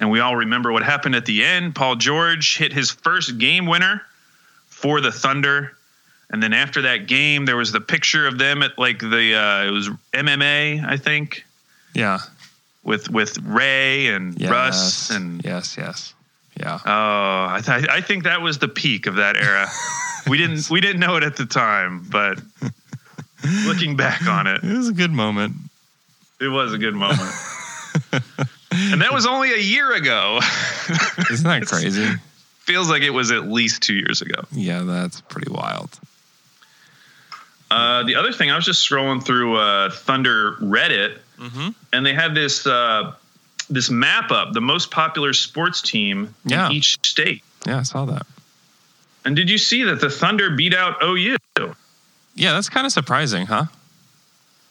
[0.00, 1.74] And we all remember what happened at the end.
[1.74, 4.02] Paul George hit his first game winner
[4.68, 5.76] for the Thunder.
[6.30, 9.64] And then after that game, there was the picture of them at like the uh,
[9.68, 11.44] it was MMA, I think,
[11.94, 12.20] Yeah.
[12.82, 14.50] with with Ray and Yes.
[14.50, 16.14] Russ and yes, yes.
[16.58, 16.78] Yeah.
[16.84, 19.68] oh, I, th- I think that was the peak of that era.
[20.28, 22.40] we didn't we didn't know it at the time, but
[23.66, 25.54] looking back on it, It was a good moment.
[26.40, 27.20] it was a good moment.
[28.72, 30.40] and that was only a year ago.
[31.30, 32.08] Isn't that crazy?
[32.60, 34.44] Feels like it was at least two years ago.
[34.52, 35.90] Yeah, that's pretty wild.
[37.70, 41.70] Uh, the other thing, I was just scrolling through uh, Thunder Reddit, Mm-hmm.
[41.92, 43.14] and they had this uh,
[43.68, 46.66] this map up, the most popular sports team Yeah.
[46.66, 47.42] in each state.
[47.66, 48.26] Yeah, I saw that.
[49.24, 51.36] And did you see that the Thunder beat out OU?
[52.34, 53.66] Yeah, that's kind of surprising, huh?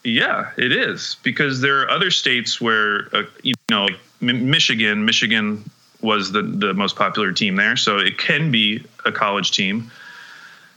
[0.04, 5.06] Yeah, it is because there are other states where uh, you know, like Michigan.
[5.06, 5.70] Michigan
[6.02, 9.92] was the the most popular team there, so it can be a college team.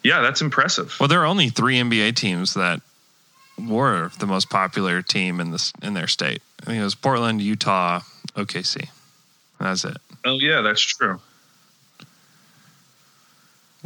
[0.02, 0.94] Yeah, that's impressive.
[1.00, 2.82] Well, there are only three NBA teams that
[3.58, 6.42] were the most popular team in this in their state.
[6.60, 8.00] I think it was Portland, Utah,
[8.36, 8.88] OKC.
[9.58, 11.20] That's it, Oh yeah, that's true.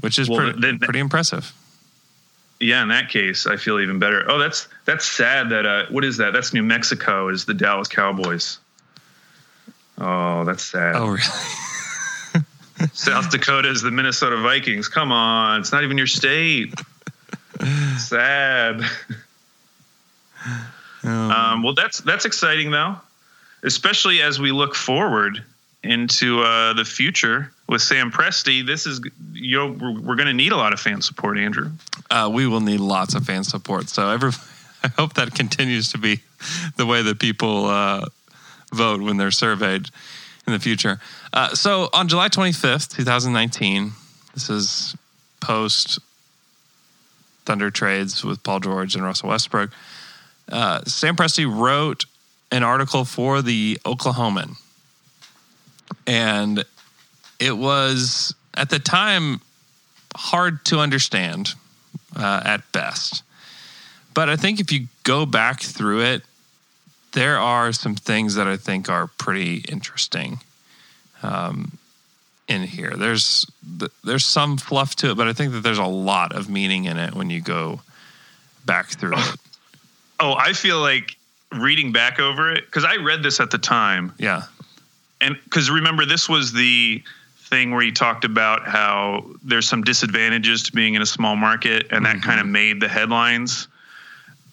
[0.01, 1.53] Which is Well, pretty, then- pretty impressive.
[2.61, 4.29] Yeah, in that case, I feel even better.
[4.29, 5.51] Oh, that's that's sad.
[5.51, 6.33] That uh, what is that?
[6.33, 7.29] That's New Mexico.
[7.29, 8.59] Is the Dallas Cowboys?
[9.97, 10.97] Oh, that's sad.
[10.97, 11.23] Oh, really?
[12.95, 14.89] South Dakota is the Minnesota Vikings.
[14.89, 16.75] Come on, it's not even your state.
[17.99, 18.83] sad.
[21.05, 22.97] Um, well, that's that's exciting though,
[23.63, 25.43] especially as we look forward
[25.83, 28.67] into uh, the future with Sam Presti.
[28.67, 29.01] This is
[29.33, 31.71] you we're going to need a lot of fan support, Andrew.
[32.11, 33.89] uh, we will need lots of fan support.
[33.89, 34.31] So every,
[34.83, 36.21] I hope that continues to be
[36.77, 38.07] the way that people uh,
[38.73, 39.89] vote when they're surveyed
[40.47, 40.99] in the future.
[41.33, 43.93] Uh, so on July 25th, 2019,
[44.35, 44.97] this is
[45.41, 45.99] post
[47.45, 49.71] Thunder trades with Paul George and Russell Westbrook.
[50.51, 52.07] Uh, Sam Presti wrote
[52.51, 54.57] an article for the Oklahoman.
[56.07, 56.65] And
[57.39, 59.41] it was at the time
[60.17, 61.55] hard to understand
[62.17, 63.23] uh, at best.
[64.15, 66.23] But I think if you go back through it,
[67.13, 70.41] there are some things that I think are pretty interesting
[71.23, 71.79] um,
[72.49, 72.95] in here.
[72.97, 73.47] There's
[74.03, 76.99] there's some fluff to it, but I think that there's a lot of meaning in
[76.99, 77.81] it when you go
[78.67, 79.37] back through it.
[80.21, 81.17] Oh, I feel like
[81.53, 84.43] reading back over it because I read this at the time, Yeah,
[85.21, 87.03] and because remember this was the
[87.49, 91.89] thing where he talked about how there's some disadvantages to being in a small market,
[91.91, 93.69] and that kind of made the headlines,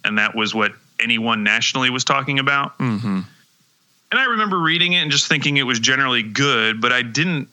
[0.04, 2.74] and that was what anyone nationally was talking about.
[2.78, 3.22] hmm
[4.12, 7.50] And I remember reading it and just thinking it was generally good, but I didn't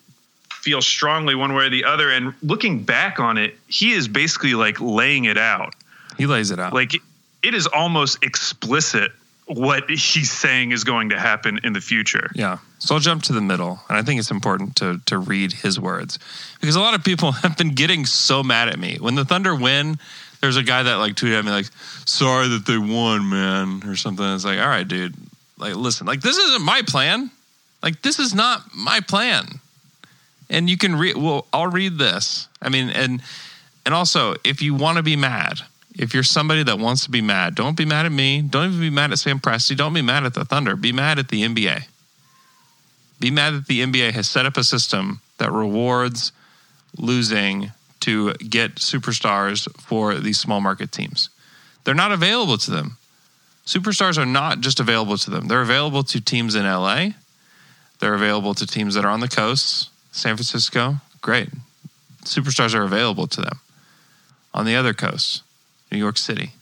[0.50, 2.10] feel strongly one way or the other.
[2.10, 5.74] And looking back on it, he is basically like laying it out.
[6.16, 6.72] he lays it out.
[6.72, 6.94] Like
[7.42, 9.10] it is almost explicit
[9.46, 12.30] what he's saying is going to happen in the future.
[12.34, 12.58] Yeah.
[12.78, 13.80] So I'll jump to the middle.
[13.88, 16.18] And I think it's important to, to read his words
[16.60, 18.98] because a lot of people have been getting so mad at me.
[19.00, 19.98] When the Thunder win,
[20.40, 21.70] there's a guy that like tweeted at me, like,
[22.04, 24.24] sorry that they won, man, or something.
[24.26, 25.14] It's like, all right, dude.
[25.58, 27.30] Like, listen, like, this isn't my plan.
[27.82, 29.60] Like, this is not my plan.
[30.50, 32.48] And you can read, well, I'll read this.
[32.60, 33.22] I mean, and,
[33.86, 35.60] and also, if you want to be mad,
[35.94, 38.42] if you're somebody that wants to be mad, don't be mad at me.
[38.42, 39.76] Don't even be mad at Sam Presti.
[39.76, 40.76] Don't be mad at the Thunder.
[40.76, 41.84] Be mad at the NBA.
[43.20, 46.32] Be mad that the NBA has set up a system that rewards
[46.98, 51.28] losing to get superstars for these small market teams.
[51.84, 52.96] They're not available to them.
[53.64, 55.46] Superstars are not just available to them.
[55.46, 57.10] They're available to teams in LA.
[58.00, 59.88] They're available to teams that are on the coasts.
[60.10, 61.48] San Francisco, great.
[62.24, 63.60] Superstars are available to them.
[64.52, 65.42] On the other coasts,
[65.92, 66.52] New York City,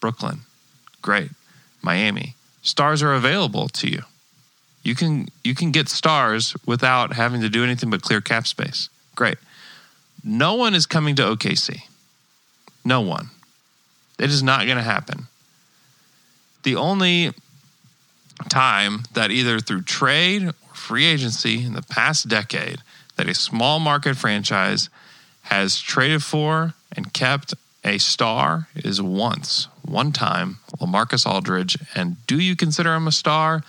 [0.00, 0.40] Brooklyn,
[1.00, 1.30] great.
[1.80, 4.02] Miami, stars are available to you.
[4.82, 8.88] You can you can get stars without having to do anything but clear cap space.
[9.14, 9.38] Great.
[10.22, 11.82] No one is coming to OKC.
[12.84, 13.30] No one.
[14.18, 15.26] It is not going to happen.
[16.62, 17.32] The only
[18.48, 22.78] time that either through trade or free agency in the past decade
[23.16, 24.88] that a small market franchise
[25.42, 31.78] has traded for and kept a star is once, one time, Lamarcus Aldridge.
[31.94, 33.62] And do you consider him a star?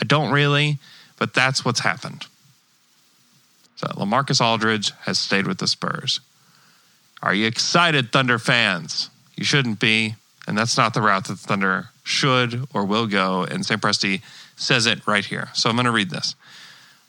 [0.00, 0.78] I don't really,
[1.18, 2.26] but that's what's happened.
[3.76, 6.20] So Lamarcus Aldridge has stayed with the Spurs.
[7.22, 9.10] Are you excited, Thunder fans?
[9.36, 10.16] You shouldn't be,
[10.46, 13.44] and that's not the route that the Thunder should or will go.
[13.44, 14.22] And Sam Presti
[14.56, 15.48] says it right here.
[15.54, 16.34] So I'm going to read this.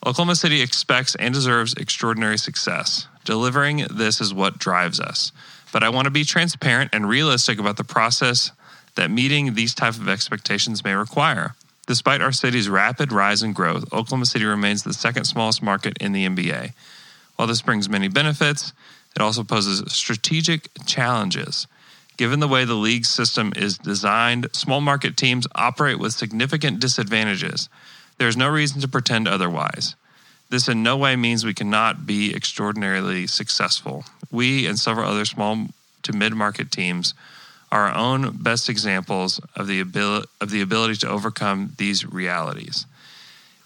[0.05, 3.07] Oklahoma City expects and deserves extraordinary success.
[3.23, 5.31] Delivering this is what drives us.
[5.71, 8.51] But I want to be transparent and realistic about the process
[8.95, 11.55] that meeting these type of expectations may require.
[11.87, 16.11] Despite our city's rapid rise in growth, Oklahoma City remains the second smallest market in
[16.11, 16.73] the NBA.
[17.35, 18.73] While this brings many benefits,
[19.15, 21.67] it also poses strategic challenges.
[22.17, 27.67] Given the way the league system is designed, small market teams operate with significant disadvantages.
[28.19, 29.95] There's no reason to pretend otherwise.
[30.49, 34.05] This in no way means we cannot be extraordinarily successful.
[34.31, 35.67] We and several other small
[36.03, 37.13] to mid market teams
[37.71, 42.85] are our own best examples of the, abil- of the ability to overcome these realities.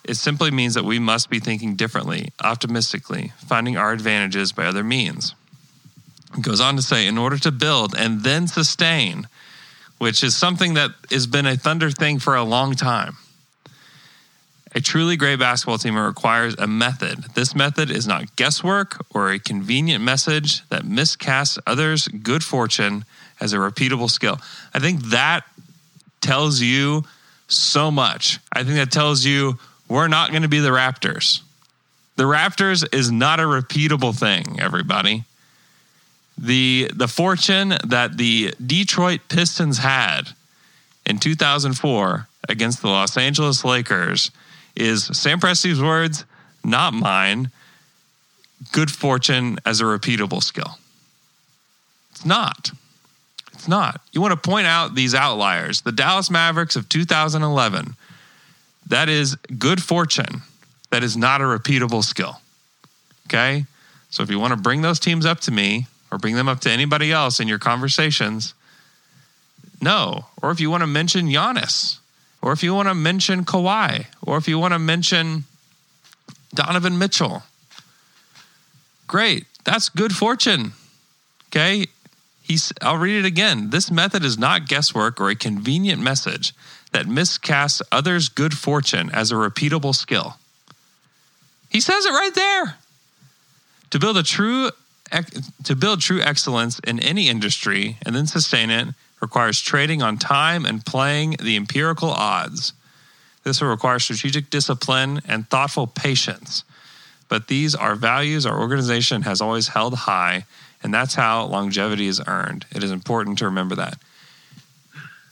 [0.04, 4.84] It simply means that we must be thinking differently, optimistically, finding our advantages by other
[4.84, 5.34] means.
[6.38, 9.28] It goes on to say, in order to build and then sustain,
[9.98, 13.18] which is something that has been a Thunder thing for a long time.
[14.76, 17.24] A truly great basketball team requires a method.
[17.34, 23.06] This method is not guesswork or a convenient message that miscasts others' good fortune
[23.40, 24.38] as a repeatable skill.
[24.74, 25.46] I think that
[26.20, 27.06] tells you
[27.48, 28.40] so much.
[28.52, 29.58] I think that tells you
[29.88, 31.42] we're not going to be the Raptors.
[32.18, 35.24] The Raptors is not a repeatable thing, everybody.
[36.38, 40.30] The the fortune that the Detroit Pistons had
[41.06, 44.32] in 2004 against the Los Angeles Lakers
[44.76, 46.26] is Sam Presti's words,
[46.64, 47.52] not mine.
[48.72, 50.78] Good fortune as a repeatable skill.
[52.12, 52.72] It's not.
[53.54, 54.02] It's not.
[54.12, 55.82] You want to point out these outliers.
[55.82, 57.96] The Dallas Mavericks of 2011.
[58.88, 60.42] That is good fortune.
[60.92, 62.40] That is not a repeatable skill.
[63.28, 63.66] Okay?
[64.10, 66.62] So if you want to bring those teams up to me or bring them up
[66.62, 68.54] to anybody else in your conversations,
[69.82, 70.26] no.
[70.42, 72.00] Or if you want to mention Giannis,
[72.46, 75.46] or if you want to mention Kawhi, or if you want to mention
[76.54, 77.42] Donovan Mitchell,
[79.08, 79.48] great.
[79.64, 80.74] That's good fortune.
[81.48, 81.88] Okay?
[82.44, 83.72] He's, I'll read it again.
[83.72, 86.54] This method is not guesswork or a convenient message
[86.92, 90.38] that miscasts others' good fortune as a repeatable skill.
[91.72, 92.76] He says it right there.
[93.90, 94.70] To build a true
[95.64, 98.90] to build true excellence in any industry and then sustain it
[99.22, 102.74] requires trading on time and playing the empirical odds.
[103.44, 106.64] This will require strategic discipline and thoughtful patience.
[107.30, 110.46] But these are values our organization has always held high,
[110.84, 112.66] and that's how longevity is earned.
[112.76, 113.98] It is important to remember that.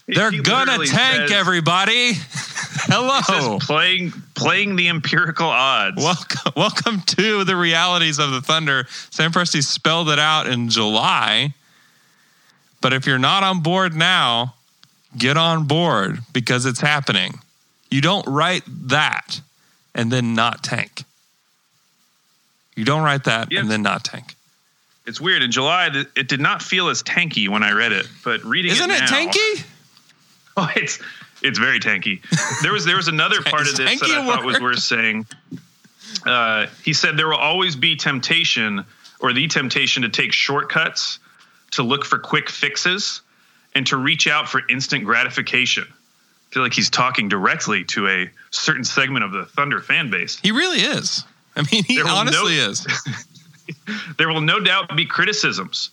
[0.06, 2.12] They're He gonna tank says- everybody.
[2.86, 3.58] Hello.
[3.60, 5.96] playing playing the empirical odds.
[5.96, 8.86] Welcome, welcome to the realities of the Thunder.
[9.10, 11.54] Sam Presti spelled it out in July.
[12.84, 14.56] But if you're not on board now,
[15.16, 17.38] get on board because it's happening.
[17.90, 19.40] You don't write that
[19.94, 21.04] and then not tank.
[22.76, 23.62] You don't write that Yes.
[23.62, 24.34] and then not tank.
[25.06, 25.42] It's weird.
[25.42, 28.90] In July, it did not feel as tanky when I read it, but reading Isn't
[28.90, 29.64] it, it now- tanky?
[30.58, 31.00] Oh, it's
[31.40, 32.20] it's very tanky.
[32.62, 35.26] There was there was another part of this that I thought was worth saying.
[36.26, 38.84] Uh, he said there will always be temptation
[39.20, 41.18] or the temptation to take shortcuts,
[41.74, 43.20] to look for quick fixes,
[43.74, 45.84] and to reach out for instant gratification.
[45.84, 50.38] I feel like he's talking directly to a certain segment of the Thunder fan base.
[50.38, 51.24] He really is.
[51.56, 52.86] I mean, he honestly no- is.
[54.18, 55.90] There will no doubt be criticisms,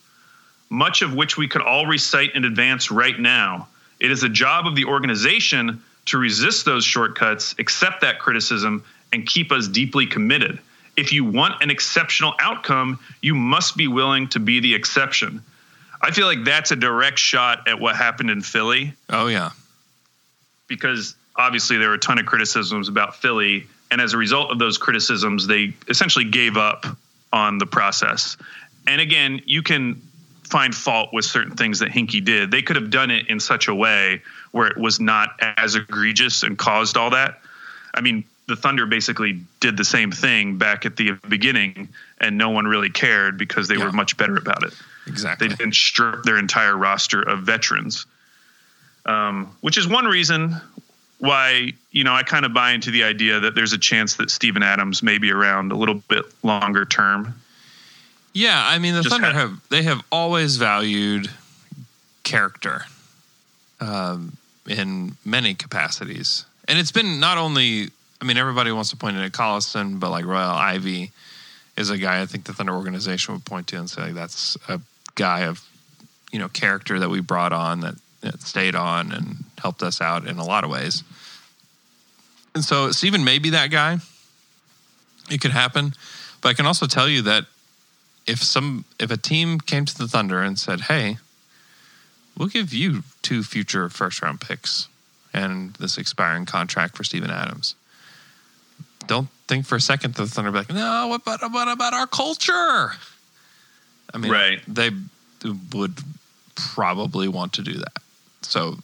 [0.69, 3.69] much of which we could all recite in advance right now.
[3.99, 9.25] It is the job of the organization to resist those shortcuts, accept that criticism, and
[9.25, 10.59] keep us deeply committed.
[10.97, 15.41] If you want an exceptional outcome, you must be willing to be the exception.
[16.02, 19.52] I feel like that's a direct shot at what happened in Philly Oh, yeah.
[20.68, 23.68] because obviously there were a ton of criticisms about Philly.
[23.91, 26.86] And as a result of those criticisms, they essentially gave up
[27.34, 28.38] on the process.
[28.88, 30.02] And again, you can
[30.43, 32.52] find fault with certain things that Hinkie did.
[32.52, 34.22] They could have done it in such a way
[34.52, 37.39] where it was not as egregious and caused all that.
[37.93, 41.89] I mean, the Thunder basically did the same thing back at the beginning,
[42.20, 43.86] and no one really cared because they Yeah.
[43.86, 44.74] were much better about it
[45.08, 45.47] Exactly.
[45.47, 48.06] they didn't strip their entire roster of veterans,
[49.06, 50.56] um, which is one reason
[51.20, 54.30] why you know I kind of buy into the idea that there's a chance that
[54.30, 57.36] Steven Adams may be around a little bit longer term.
[58.34, 61.30] Yeah, I mean the Just Thunder ha- have they have always valued
[62.24, 62.86] character
[63.80, 64.38] um,
[64.68, 67.89] in many capacities, and it's been not only.
[68.20, 71.10] I mean, everybody wants to point it at Collison, but like Royal Ivey
[71.76, 74.80] is a guy I think the Thunder organization would point to and say that's a
[75.16, 75.68] guy of
[76.32, 80.28] you know character that we brought on that, that stayed on and helped us out
[80.28, 81.03] in a lot of ways.
[82.53, 83.99] And so Steven may be that guy.
[85.30, 85.93] It could happen,
[86.41, 87.45] but I can also tell you that
[88.28, 91.18] if some if a team came to the Thunder and said, "Hey,
[92.38, 94.88] we'll give you two future first round picks
[95.34, 97.76] and this expiring contract for Steven Adams,"
[99.07, 101.93] don't think for a second that the Thunder be like, "No, what about what about
[101.93, 102.95] our culture?"
[104.14, 104.62] I mean, Right.
[104.68, 104.91] They
[105.74, 105.97] would
[106.55, 108.01] probably want to do that.
[108.41, 108.78] So,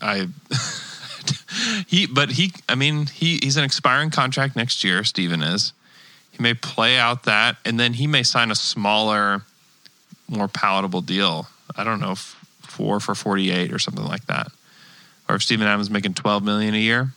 [0.00, 0.28] I
[1.86, 5.04] he, but he, I mean, he he's an expiring contract next year.
[5.04, 5.72] Steven is.
[6.30, 9.42] He may play out that, and then he may sign a smaller,
[10.28, 11.48] more palatable deal.
[11.74, 14.48] I don't know, f- four for forty-eight or something like that.
[15.28, 17.12] Or if Steven Adams is making twelve million a year,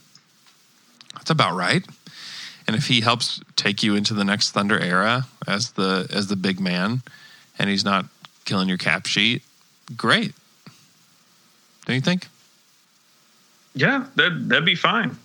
[1.13, 1.85] that's about right.
[2.67, 6.35] And if he helps take you into the next Thunder era as the as the
[6.35, 7.01] big man,
[7.59, 8.05] and he's not
[8.45, 9.43] killing your cap sheet,
[9.95, 10.33] great.
[11.85, 12.27] Don't you think?
[13.75, 15.17] Yeah, that that'd be fine.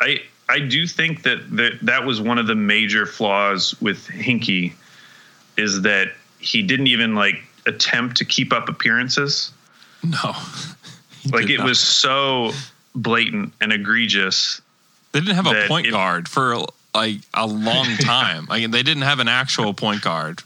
[0.00, 4.72] I I do think that that, that was one of the major flaws with Hinkie
[5.56, 9.52] is that he didn't even like attempt to keep up appearances.
[10.02, 10.34] No.
[11.32, 11.66] Like it not.
[11.66, 12.52] was so
[12.94, 14.62] blatant and egregious.
[15.10, 16.56] They didn't have a point it- guard for
[16.94, 18.46] like a long time.
[18.46, 20.44] Like they didn't have an actual point guard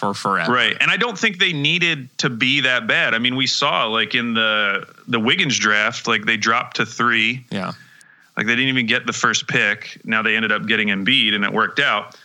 [0.00, 0.50] for forever.
[0.50, 0.76] Right.
[0.80, 3.14] And I don't think they needed to be that bad.
[3.14, 7.44] I mean, we saw like in the the Wiggins draft, like they dropped to 3.
[7.50, 7.72] Yeah.
[8.36, 10.00] Like they didn't even get the first pick.
[10.04, 12.16] Now they ended up getting Embiid and it worked out.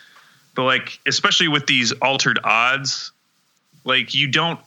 [0.56, 3.12] But like especially with these altered odds,
[3.84, 4.60] like you don't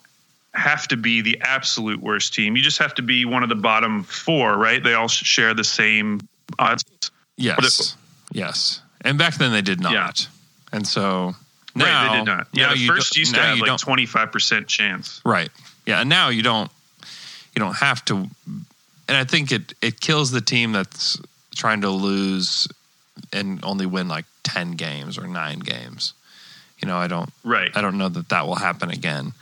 [0.52, 2.56] have to be the absolute worst team.
[2.56, 4.82] You just have to be one of the bottom 4, right?
[4.82, 6.20] They all share the same
[6.58, 6.84] odds.
[7.36, 7.96] Yes.
[8.32, 8.82] yes.
[9.00, 9.92] And back then they did not.
[9.92, 10.12] Yeah.
[10.72, 11.34] And so
[11.76, 12.48] right, they did not.
[12.54, 15.20] now Yeah, you first don't- used to have you like don't- 25% chance.
[15.24, 15.50] Right.
[15.86, 16.00] Yeah.
[16.00, 16.70] And now you don't
[17.54, 18.28] you don't have to
[19.08, 21.18] and I think it it kills the team that's
[21.56, 22.68] trying to lose
[23.32, 26.12] and only win like 10 games or 9 games.
[26.80, 27.70] You know, I don't Right.
[27.76, 29.32] I don't know that that will happen again.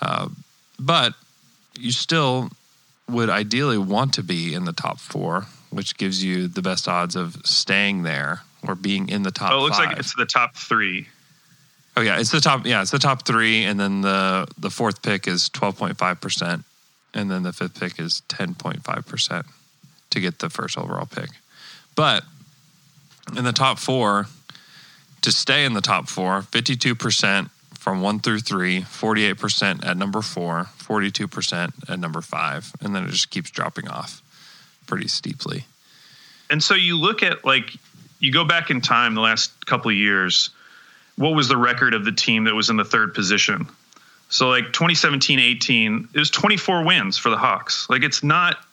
[0.00, 0.28] Uh,
[0.78, 1.14] but
[1.78, 2.50] you still
[3.08, 7.16] would ideally want to be in the top 4, which gives you the best odds
[7.16, 9.88] of staying there or being in the top Oh, it looks five.
[9.90, 11.08] like it's the top 3.
[12.00, 12.64] Oh yeah, it's the top.
[12.64, 16.18] Yeah, it's the top three, and then the the fourth pick is twelve point five
[16.18, 16.64] percent,
[17.12, 19.44] and then the fifth pick is ten point five percent
[20.08, 21.28] to get the first overall pick.
[21.94, 22.24] But
[23.36, 24.28] in the top four,
[25.20, 29.84] to stay in the top four, fifty two percent from one through three, 48 percent
[29.84, 34.22] at number four, 42 percent at number five, and then it just keeps dropping off
[34.86, 35.66] pretty steeply.
[36.48, 37.76] And so you look at like
[38.20, 40.48] you go back in time the last couple of years,
[41.20, 43.68] what was the record of the team that was in the third position?
[44.30, 47.86] So like 2017-18, it was 24 wins for the Hawks.
[47.90, 48.64] Like it's not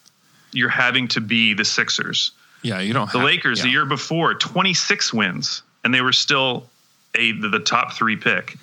[0.52, 2.30] you're having to be the Sixers.
[2.62, 3.12] Yeah, you don't.
[3.12, 6.66] The have, Lakers the year before, 26 wins, and they were still
[7.14, 8.56] a the, the top three pick.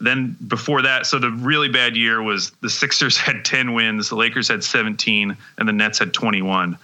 [0.00, 4.16] Then before that, so the really bad year was the Sixers had 10 wins, the
[4.16, 6.78] Lakers had 17, and the Nets had 21.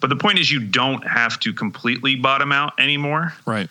[0.00, 3.32] But the point is, you don't have to completely bottom out anymore.
[3.46, 3.70] right.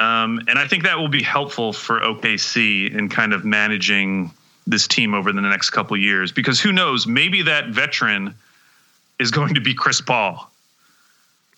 [0.00, 4.32] Um, and I think that will be helpful for OKC in kind of managing
[4.66, 6.32] this team over the next couple of years.
[6.32, 8.34] Because who knows, maybe that veteran
[9.18, 10.50] is going to be Chris Paul.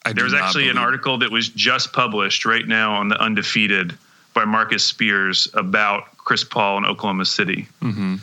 [0.05, 3.97] I There's actually an article that was just published right now on the Undefeated
[4.35, 7.69] by Marcus Spears about Chris Paul in Oklahoma City.
[7.81, 8.21] Mhm.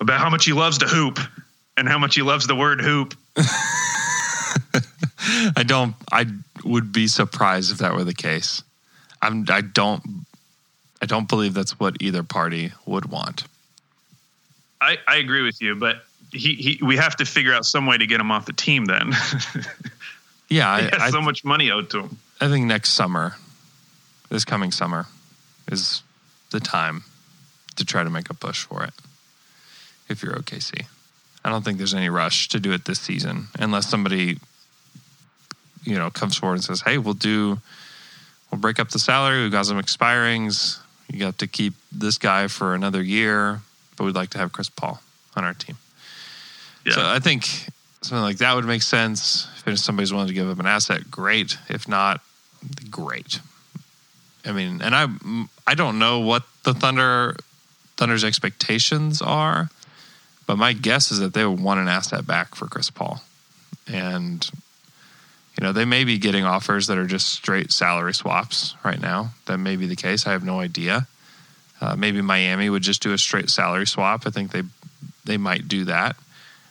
[0.00, 1.18] About how much he loves to hoop
[1.78, 3.14] and how much he loves the word hoop.
[5.56, 5.94] I don't.
[6.12, 6.26] I
[6.64, 8.62] would be surprised if that were the case.
[9.24, 9.44] I'm.
[9.48, 10.26] I don't.
[11.02, 13.44] I don't believe that's what either party would want.
[14.80, 17.98] I, I agree with you, but he, he we have to figure out some way
[17.98, 19.12] to get him off the team then.
[20.48, 22.18] Yeah, he I, has I, so much money owed to him.
[22.40, 23.36] I think next summer,
[24.30, 25.06] this coming summer,
[25.70, 26.02] is
[26.50, 27.04] the time
[27.76, 28.92] to try to make a push for it.
[30.08, 30.86] If you're OKC,
[31.44, 34.38] I don't think there's any rush to do it this season unless somebody,
[35.82, 37.58] you know, comes forward and says, "Hey, we'll do,
[38.54, 39.42] we'll break up the salary.
[39.42, 40.78] We've got some expirings.
[41.12, 43.60] You got to keep this guy for another year,
[43.96, 45.02] but we'd like to have Chris Paul
[45.34, 45.76] on our team."
[46.86, 46.92] Yeah.
[46.92, 47.46] So I think
[48.00, 49.48] something like that would make sense.
[49.66, 51.58] If somebody's willing to give up an asset, great.
[51.68, 52.20] If not,
[52.90, 53.40] great.
[54.44, 55.08] I mean, and I
[55.66, 57.36] I don't know what the Thunder
[57.96, 59.68] Thunder's expectations are,
[60.46, 63.24] but my guess is that they would want an asset back for Chris Paul,
[63.92, 64.48] and
[65.58, 69.30] you know they may be getting offers that are just straight salary swaps right now.
[69.46, 70.26] That may be the case.
[70.26, 71.06] I have no idea.
[71.80, 74.26] Uh, maybe Miami would just do a straight salary swap.
[74.26, 74.62] I think they
[75.24, 76.16] they might do that.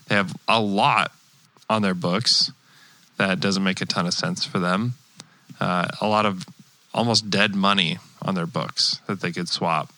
[0.08, 1.12] They have a lot
[1.70, 2.52] on their books
[3.18, 4.94] that doesn't make a ton of sense for them.
[5.60, 6.46] Uh, a lot of
[6.94, 9.92] almost dead money on their books that they could swap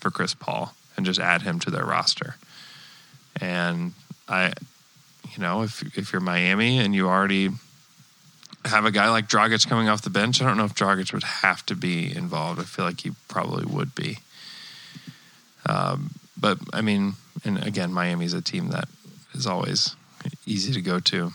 [0.00, 2.36] for Chris Paul and just add him to their roster.
[3.40, 3.92] And
[4.28, 4.52] I,
[5.30, 7.50] you know, if if you're Miami and you already
[8.64, 11.24] have a guy like Dragic coming off the bench, I don't know if Dragic would
[11.24, 12.60] have to be involved.
[12.60, 14.18] I feel like he probably would be.
[15.66, 16.10] Um,
[16.40, 18.88] but I mean, and again, Miami's a team that
[19.34, 19.94] is always
[20.46, 21.32] easy to go to.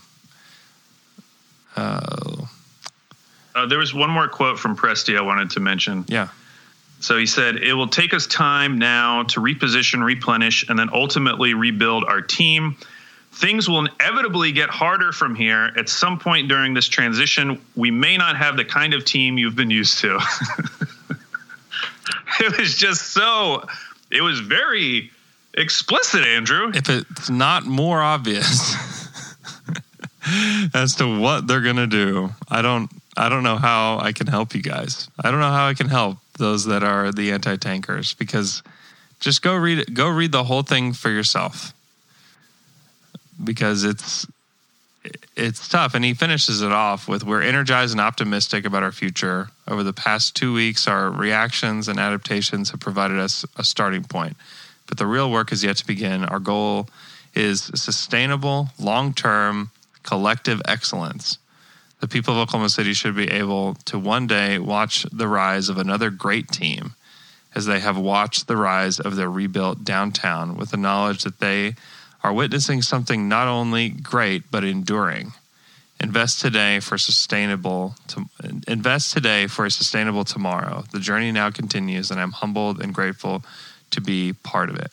[1.76, 2.48] Oh,
[3.54, 6.04] Uh, there was one more quote from Presti I wanted to mention.
[6.08, 6.28] yeah.
[7.00, 11.54] So he said, It will take us time now to reposition, replenish, and then ultimately
[11.54, 12.76] rebuild our team.
[13.38, 15.70] Things will inevitably get harder from here.
[15.76, 19.54] At some point during this transition, we may not have the kind of team you've
[19.54, 20.16] been used to.
[22.40, 23.64] it was just so,
[24.10, 25.12] it was very
[25.54, 26.72] explicit, Andrew.
[26.74, 28.74] If it's not more obvious
[30.74, 32.90] as to what they're gonna do, I don't.
[33.16, 35.08] I don't know how I can help you guys.
[35.18, 38.62] I don't know how I can help those that are the anti-tankers because
[39.18, 39.94] just go read it.
[39.94, 41.74] Go read the whole thing for yourself
[43.42, 44.26] because it's
[45.36, 45.94] it's tough.
[45.94, 49.48] And he finishes it off with We're energized and optimistic about our future.
[49.66, 54.36] Over the past two weeks, our reactions and adaptations have provided us a starting point.
[54.86, 56.24] But the real work is yet to begin.
[56.24, 56.88] Our goal
[57.34, 59.70] is sustainable, long term,
[60.02, 61.38] collective excellence.
[62.00, 65.78] The people of Oklahoma City should be able to one day watch the rise of
[65.78, 66.94] another great team
[67.54, 71.74] as they have watched the rise of their rebuilt downtown with the knowledge that they
[72.22, 75.32] are witnessing something not only great but enduring.
[76.00, 78.26] Invest today for sustainable to,
[78.68, 80.84] invest today for a sustainable tomorrow.
[80.92, 83.44] The journey now continues and I'm humbled and grateful
[83.90, 84.92] to be part of it.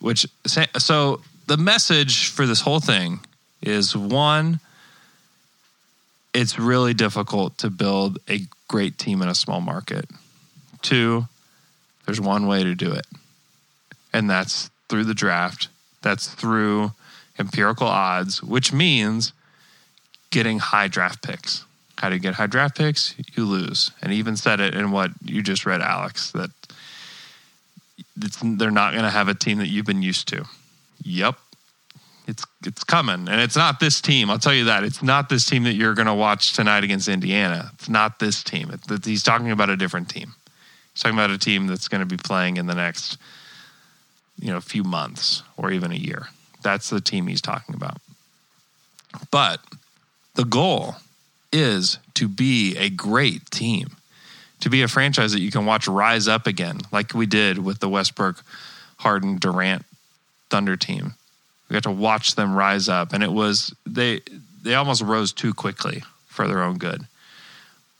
[0.00, 3.20] Which so the message for this whole thing
[3.62, 4.60] is one
[6.36, 10.04] it's really difficult to build a great team in a small market.
[10.82, 11.26] Two,
[12.04, 13.06] there's one way to do it.
[14.12, 15.68] And that's through the draft.
[16.06, 16.92] That's through
[17.36, 19.32] empirical odds, which means
[20.30, 21.64] getting high draft picks.
[21.98, 23.16] How do you get high draft picks?
[23.34, 23.90] You lose.
[24.00, 26.50] And he even said it in what you just read, Alex, that
[28.16, 30.44] they're not going to have a team that you've been used to.
[31.02, 31.34] Yep.
[32.28, 34.30] It's it's coming, and it's not this team.
[34.30, 37.08] I'll tell you that it's not this team that you're going to watch tonight against
[37.08, 37.72] Indiana.
[37.74, 38.70] It's not this team.
[38.70, 40.34] It, he's talking about a different team.
[40.92, 43.18] He's talking about a team that's going to be playing in the next,
[44.38, 46.28] you know, a few months or even a year.
[46.62, 47.98] That's the team he's talking about.
[49.30, 49.60] But
[50.34, 50.96] the goal
[51.52, 53.96] is to be a great team,
[54.60, 57.80] to be a franchise that you can watch rise up again, like we did with
[57.80, 58.42] the Westbrook,
[58.98, 59.84] Harden, Durant
[60.50, 61.14] Thunder team.
[61.68, 64.20] We got to watch them rise up, and it was they
[64.62, 67.06] they almost rose too quickly for their own good.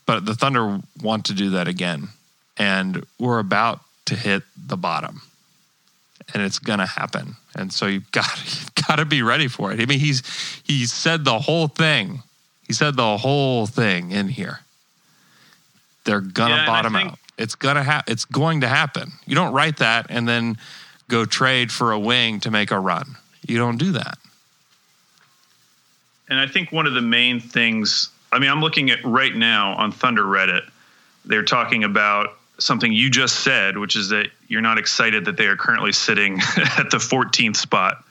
[0.04, 2.08] But the Thunder want to do that again,
[2.56, 5.22] and we're about to hit the bottom,
[6.34, 7.36] and it's gonna happen.
[7.54, 9.80] And so you've got you've got to be ready for it.
[9.80, 10.22] I mean, he's
[10.64, 12.22] he said the whole thing.
[12.66, 14.60] He said the whole thing in here.
[16.04, 17.18] They're gonna Yeah, bottom think- out.
[17.38, 19.12] It's gonna ha- It's going to happen.
[19.26, 20.56] You don't write that and then
[21.08, 23.16] go trade for a wing to make a run.
[23.46, 24.16] You don't do that.
[26.28, 29.74] And I think one of the main things, I mean, I'm looking at right now
[29.76, 30.62] on Thunder Reddit,
[31.24, 35.46] they're talking about something you just said, which is that you're not excited that they
[35.46, 36.40] are currently sitting
[36.78, 38.04] at the 14th spot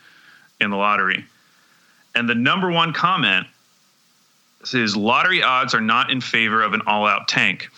[0.59, 1.25] in the lottery.
[2.13, 3.47] And the number one comment
[4.73, 7.69] is lottery odds are not in favor of an all out tank.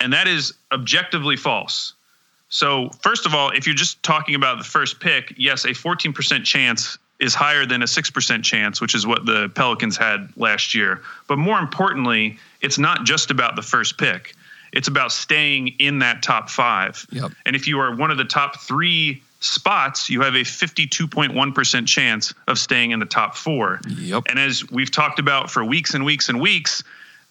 [0.00, 1.94] And that is objectively false.
[2.50, 6.44] So, first of all, if you're just talking about the first pick, yes, a 14%
[6.44, 11.02] chance is higher than a 6% chance, which is what the Pelicans had last year.
[11.26, 14.34] But more importantly, it's not just about the first pick,
[14.72, 17.06] it's about staying in that top five.
[17.10, 17.32] Yep.
[17.46, 22.34] And if you are one of the top three spots, you have a 52.1% chance
[22.46, 23.80] of staying in the top four.
[23.88, 24.24] Yep.
[24.28, 26.82] And as we've talked about for weeks and weeks and weeks,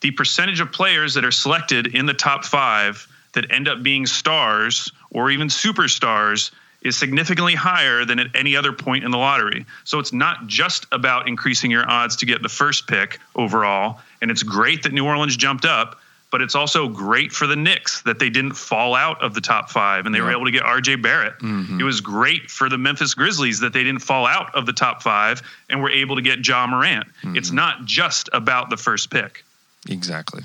[0.02, 4.06] the percentage of players that are selected in the top five that end up being
[4.06, 9.66] stars or even superstars is significantly higher than at any other point in the lottery.
[9.84, 14.00] So it's not just about increasing your odds to get the first pick overall.
[14.22, 16.00] And it's great that New Orleans jumped up,
[16.32, 19.70] but it's also great for the Knicks that they didn't fall out of the top
[19.70, 21.40] five and they were able to get RJ Barrett.
[21.40, 21.80] Mm-hmm.
[21.80, 25.02] It was great for the Memphis Grizzlies that they didn't fall out of the top
[25.02, 27.08] five and were able to get Ja Morant.
[27.08, 27.38] Mm-hmm.
[27.38, 29.44] It's not just about the first pick.
[29.90, 30.44] Exactly.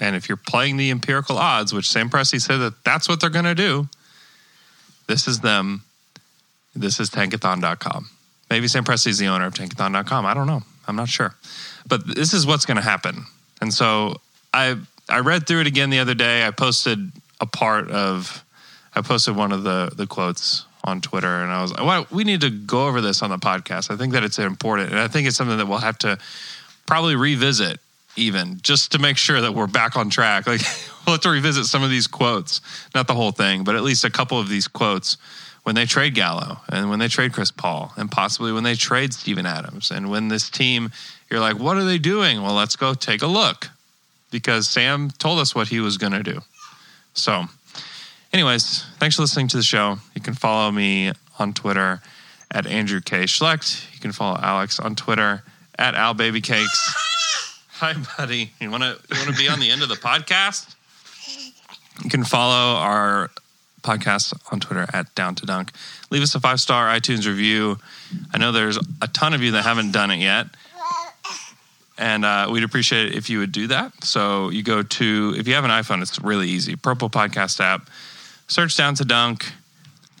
[0.00, 3.30] And if you're playing the empirical odds, which Sam Presti said that that's what they're
[3.30, 3.88] going to do,
[5.08, 5.82] this is them.
[6.76, 8.08] This is tankathon.com.
[8.50, 10.24] Maybe Sam Presti is the owner of tankathon.com.
[10.24, 10.62] I don't know.
[10.86, 11.34] I'm not sure.
[11.88, 13.24] But this is what's going to happen.
[13.60, 14.20] And so
[14.54, 16.46] I I read through it again the other day.
[16.46, 18.44] I posted a part of
[18.94, 22.24] I posted one of the the quotes on Twitter and I was like, well, we
[22.24, 23.90] need to go over this on the podcast.
[23.90, 26.18] I think that it's important and I think it's something that we'll have to
[26.86, 27.80] probably revisit
[28.16, 30.46] even just to make sure that we're back on track.
[30.46, 30.62] Like
[31.06, 32.60] we'll have to revisit some of these quotes,
[32.94, 35.16] not the whole thing, but at least a couple of these quotes
[35.62, 39.14] when they trade Gallo and when they trade Chris Paul and possibly when they trade
[39.14, 40.90] Steven Adams and when this team,
[41.30, 42.42] you're like, what are they doing?
[42.42, 43.68] Well, let's go take a look
[44.30, 46.40] because Sam told us what he was going to do.
[47.14, 47.44] So,
[48.32, 49.98] anyways, thanks for listening to the show.
[50.14, 52.00] You can follow me on Twitter
[52.50, 53.24] at Andrew K.
[53.24, 53.92] Schlecht.
[53.94, 55.42] You can follow Alex on Twitter
[55.78, 56.94] at Al Baby Cakes.
[57.72, 58.52] Hi, buddy.
[58.60, 60.74] You want to you want to be on the end of the podcast?
[62.02, 63.30] You can follow our
[63.82, 65.72] podcast on Twitter at Down to Dunk.
[66.10, 67.78] Leave us a five star iTunes review.
[68.32, 70.46] I know there's a ton of you that haven't done it yet.
[71.98, 74.04] And uh, we'd appreciate it if you would do that.
[74.04, 76.76] So you go to, if you have an iPhone, it's really easy.
[76.76, 77.90] Purple Podcast app,
[78.46, 79.44] search Down to Dunk,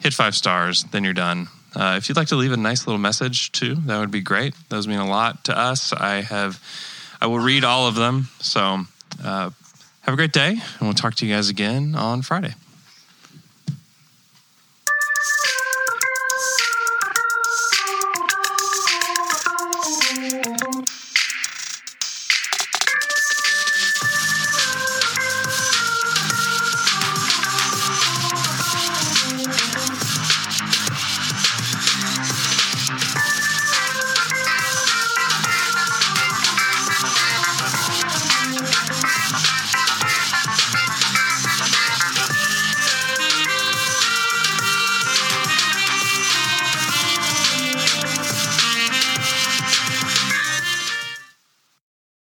[0.00, 1.46] hit five stars, then you're done.
[1.76, 4.54] Uh, if you'd like to leave a nice little message too, that would be great.
[4.68, 5.92] Those mean a lot to us.
[5.92, 6.60] I have,
[7.20, 8.28] I will read all of them.
[8.40, 8.80] So
[9.22, 9.50] uh,
[10.00, 12.54] have a great day, and we'll talk to you guys again on Friday.